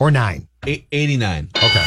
[0.01, 0.49] or 9.
[0.67, 1.49] Eight- 89.
[1.57, 1.87] Okay.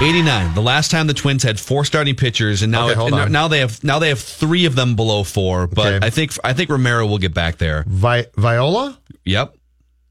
[0.00, 0.54] 89.
[0.54, 3.82] The last time the Twins had four starting pitchers, and now Okay, now they have
[3.82, 5.66] now they have three of them below four.
[5.66, 6.06] But Okay.
[6.06, 7.84] I think I think Romero will get back there.
[7.86, 9.56] Vi- Viola, Yep.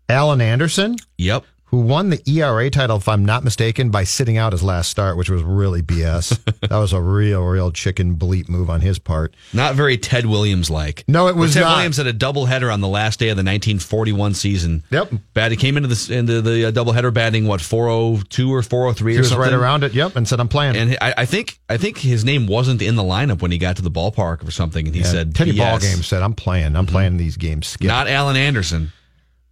[0.09, 1.45] Allan Anderson, Yep.
[1.73, 5.17] Who won the ERA title, if I'm not mistaken, by sitting out his last start,
[5.17, 6.37] which was really BS.
[6.61, 9.33] that was a real, real chicken bleep move on his part.
[9.53, 11.03] Not very Ted Williams like.
[11.07, 11.77] No, it was Ted not.
[11.77, 14.83] Williams had a doubleheader on the last day of the 1941 season.
[14.91, 15.13] Yep.
[15.33, 15.49] Bad.
[15.49, 19.21] He came into the into the uh, doubleheader batting what 402 or 403 He or
[19.21, 19.41] was something.
[19.51, 20.75] right around it, yep, and said, I'm playing.
[20.75, 23.77] And I, I think I think his name wasn't in the lineup when he got
[23.77, 25.83] to the ballpark or something, and he Yeah, said Teddy yes.
[25.83, 26.75] Ballgame said, I'm playing.
[26.75, 27.65] I'm playing these games.
[27.65, 27.87] Skip.
[27.87, 28.91] Not Allan Anderson.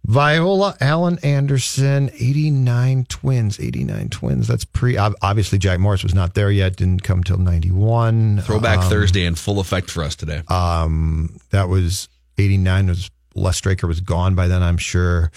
[0.04, 4.48] Viola, Allan Anderson, 89 Twins, 89 Twins.
[4.48, 4.96] That's pre.
[4.96, 6.74] Obviously, Jack Morris was not there yet.
[6.76, 8.40] Didn't come till 91.
[8.42, 10.42] Throwback Um, Thursday in full effect for us today.
[10.48, 12.88] Um, that was 89.
[12.88, 15.30] Was Les Straker was gone by then, I'm sure.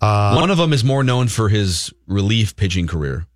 [0.00, 3.26] Uh, One of them is more known for his relief pitching career.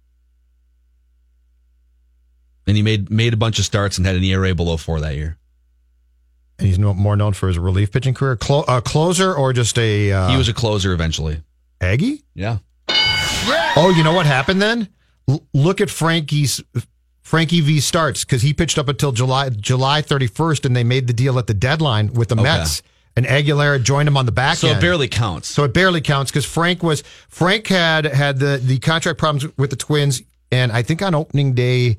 [2.68, 5.16] And he made made a bunch of starts and had an ERA below four that
[5.16, 5.37] year.
[6.63, 8.37] He's more known for his relief pitching career.
[8.37, 10.13] Clo- uh, closer or just a.
[10.13, 11.43] Uh, he was a closer eventually.
[11.81, 12.23] Aggie?
[12.35, 12.59] Yeah.
[13.75, 14.89] Oh, you know what happened then?
[15.29, 16.63] L- look at Frankie's
[17.23, 21.13] Frankie V starts because he pitched up until July July 31st, and they made the
[21.13, 22.43] deal at the deadline with the Okay.
[22.45, 22.83] Mets.
[23.15, 24.79] And Aguilera joined him on the back So end.
[24.79, 25.49] it barely counts.
[25.49, 29.71] So it barely counts because Frank was Frank had had the the contract problems with
[29.71, 31.97] the Twins, and I think on opening day.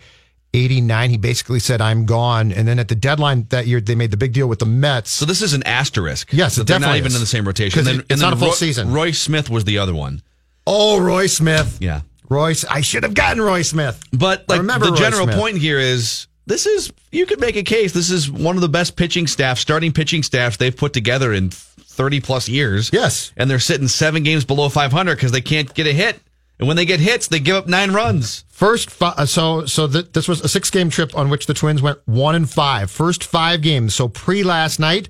[0.53, 2.51] 89, he basically said, I'm gone.
[2.51, 5.09] And then at the deadline that year, they made the big deal with the Mets.
[5.09, 6.31] So this is an asterisk.
[6.31, 7.15] Yes, it they're not even is.
[7.15, 7.87] in the same rotation.
[7.87, 8.91] And it- it's not a full Roy, season.
[8.91, 10.21] Roy Smith was the other one.
[10.67, 11.77] Oh, Roy Smith.
[11.81, 12.01] Yeah.
[12.29, 14.01] Royce, I should have gotten Roy Smith.
[14.13, 15.37] But like the Roy general Smith.
[15.37, 17.91] point here is this is you could make a case.
[17.91, 21.49] This is one of the best pitching staff, starting pitching staffs they've put together in
[21.51, 22.89] 30 plus years.
[22.93, 23.31] Yes.
[23.37, 26.19] And they're sitting seven games below 500 because they can't get a hit.
[26.63, 28.45] And when they get hits, they give up nine runs.
[28.47, 31.53] First, fi- uh, so so th- this was a six game trip on which the
[31.53, 32.89] Twins went one and five.
[32.89, 33.93] First five games.
[33.93, 35.09] So pre last night,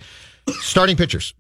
[0.62, 1.36] starting pitchers,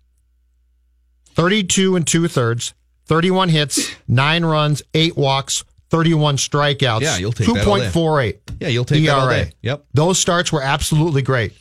[1.31, 2.75] thirty two and two thirds,
[3.07, 7.01] thirty one hits, nine runs, eight walks, thirty one strikeouts.
[7.01, 7.81] Yeah, you'll take two that all day.
[7.81, 8.39] point four eight.
[8.59, 8.99] Yeah, you'll take
[9.45, 9.53] day.
[9.63, 9.85] Yep.
[9.95, 11.53] Those starts were absolutely great,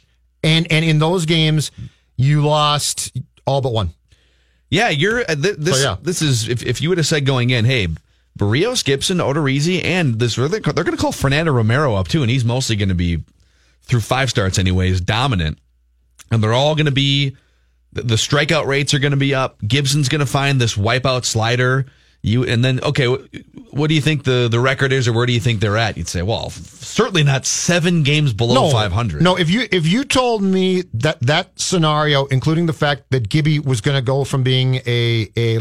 [0.45, 1.71] and and in those games,
[2.19, 3.95] you lost all but one.
[4.69, 5.81] Yeah, you're uh, this.
[5.81, 5.97] So, yeah.
[6.03, 7.89] This is if, if you would have said going in, hey,
[8.39, 12.45] Berrios, Gibson, Odorizzi, and this they're, going to call Fernando Romero up too, and he's
[12.45, 13.23] mostly going to be
[13.83, 15.59] through five starts anyways, dominant,
[16.31, 17.37] and they're all going to be
[17.93, 19.59] the, strikeout rates are going to be up.
[19.67, 21.87] Gibson's going to find this wipeout slider.
[22.25, 23.07] You and then okay,
[23.73, 25.97] what do you think the the record is, or where do you think they're at?
[25.97, 29.23] You'd say, well, certainly not seven games below five hundred.
[29.23, 33.59] No, if you if you told me that that scenario, including the fact that Gibby
[33.59, 35.59] was going to go from being a a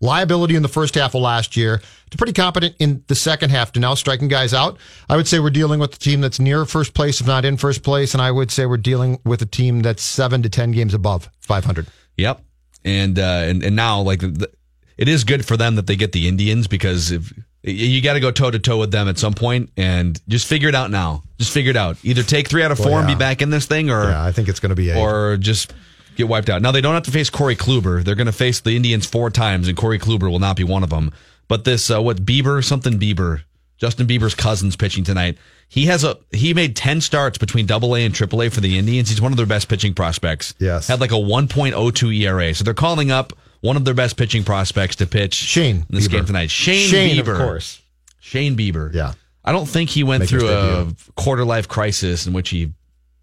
[0.00, 1.80] liability in the first half of last year
[2.10, 4.78] to pretty competent in the second half to now striking guys out,
[5.08, 7.56] I would say we're dealing with a team that's near first place, if not in
[7.56, 10.72] first place, and I would say we're dealing with a team that's seven to ten
[10.72, 11.86] games above five hundred.
[12.16, 12.42] Yep.
[12.84, 14.50] And uh, and and now like the,
[14.96, 17.32] it is good for them that they get the Indians because if
[17.66, 20.68] you got to go toe to toe with them at some point and just figure
[20.68, 21.22] it out now.
[21.38, 21.96] Just figure it out.
[22.04, 24.24] Either take three out of Well, four and be back in this thing, or Yeah,
[24.24, 25.74] I think it's going to be a or just
[26.16, 26.62] get wiped out.
[26.62, 28.02] Now they don't have to face Corey Kluber.
[28.02, 30.82] They're going to face the Indians four times, and Corey Kluber will not be one
[30.82, 31.12] of them.
[31.48, 33.42] But this uh, what Bieber something Bieber,
[33.78, 35.38] Justin Bieber's cousin's pitching tonight.
[35.68, 38.78] He has a he made ten starts between Double A and Triple A for the
[38.78, 39.08] Indians.
[39.10, 40.54] He's one of their best pitching prospects.
[40.58, 40.88] Yes.
[40.88, 42.54] had like a 1.02 ERA.
[42.54, 46.06] So they're calling up one of their best pitching prospects to pitch Shane in this
[46.06, 46.10] Bieber.
[46.12, 46.50] game tonight.
[46.50, 47.82] Shane, Shane, Bieber, of course.
[48.20, 48.92] Shane Bieber.
[48.94, 49.12] Yeah.
[49.44, 52.72] I don't think he went Make through a quarter life crisis in which he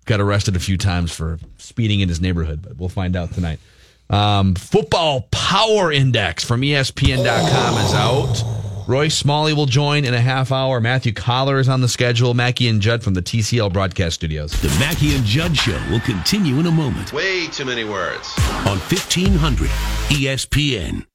[0.06, 3.60] got arrested a few times for speeding in his neighborhood, but we'll find out tonight.
[4.10, 8.44] Um, football Power Index from ESPN.com is out.
[8.86, 10.82] Roy Smalley will join in a half hour.
[10.82, 12.34] Matthew Coller is on the schedule.
[12.34, 14.52] Mackey and Judd from the TCL broadcast studios.
[14.62, 18.34] The Mackey and Judd Show will continue in a moment Way too many words.
[18.68, 19.70] on 1500
[20.10, 21.06] ESPN.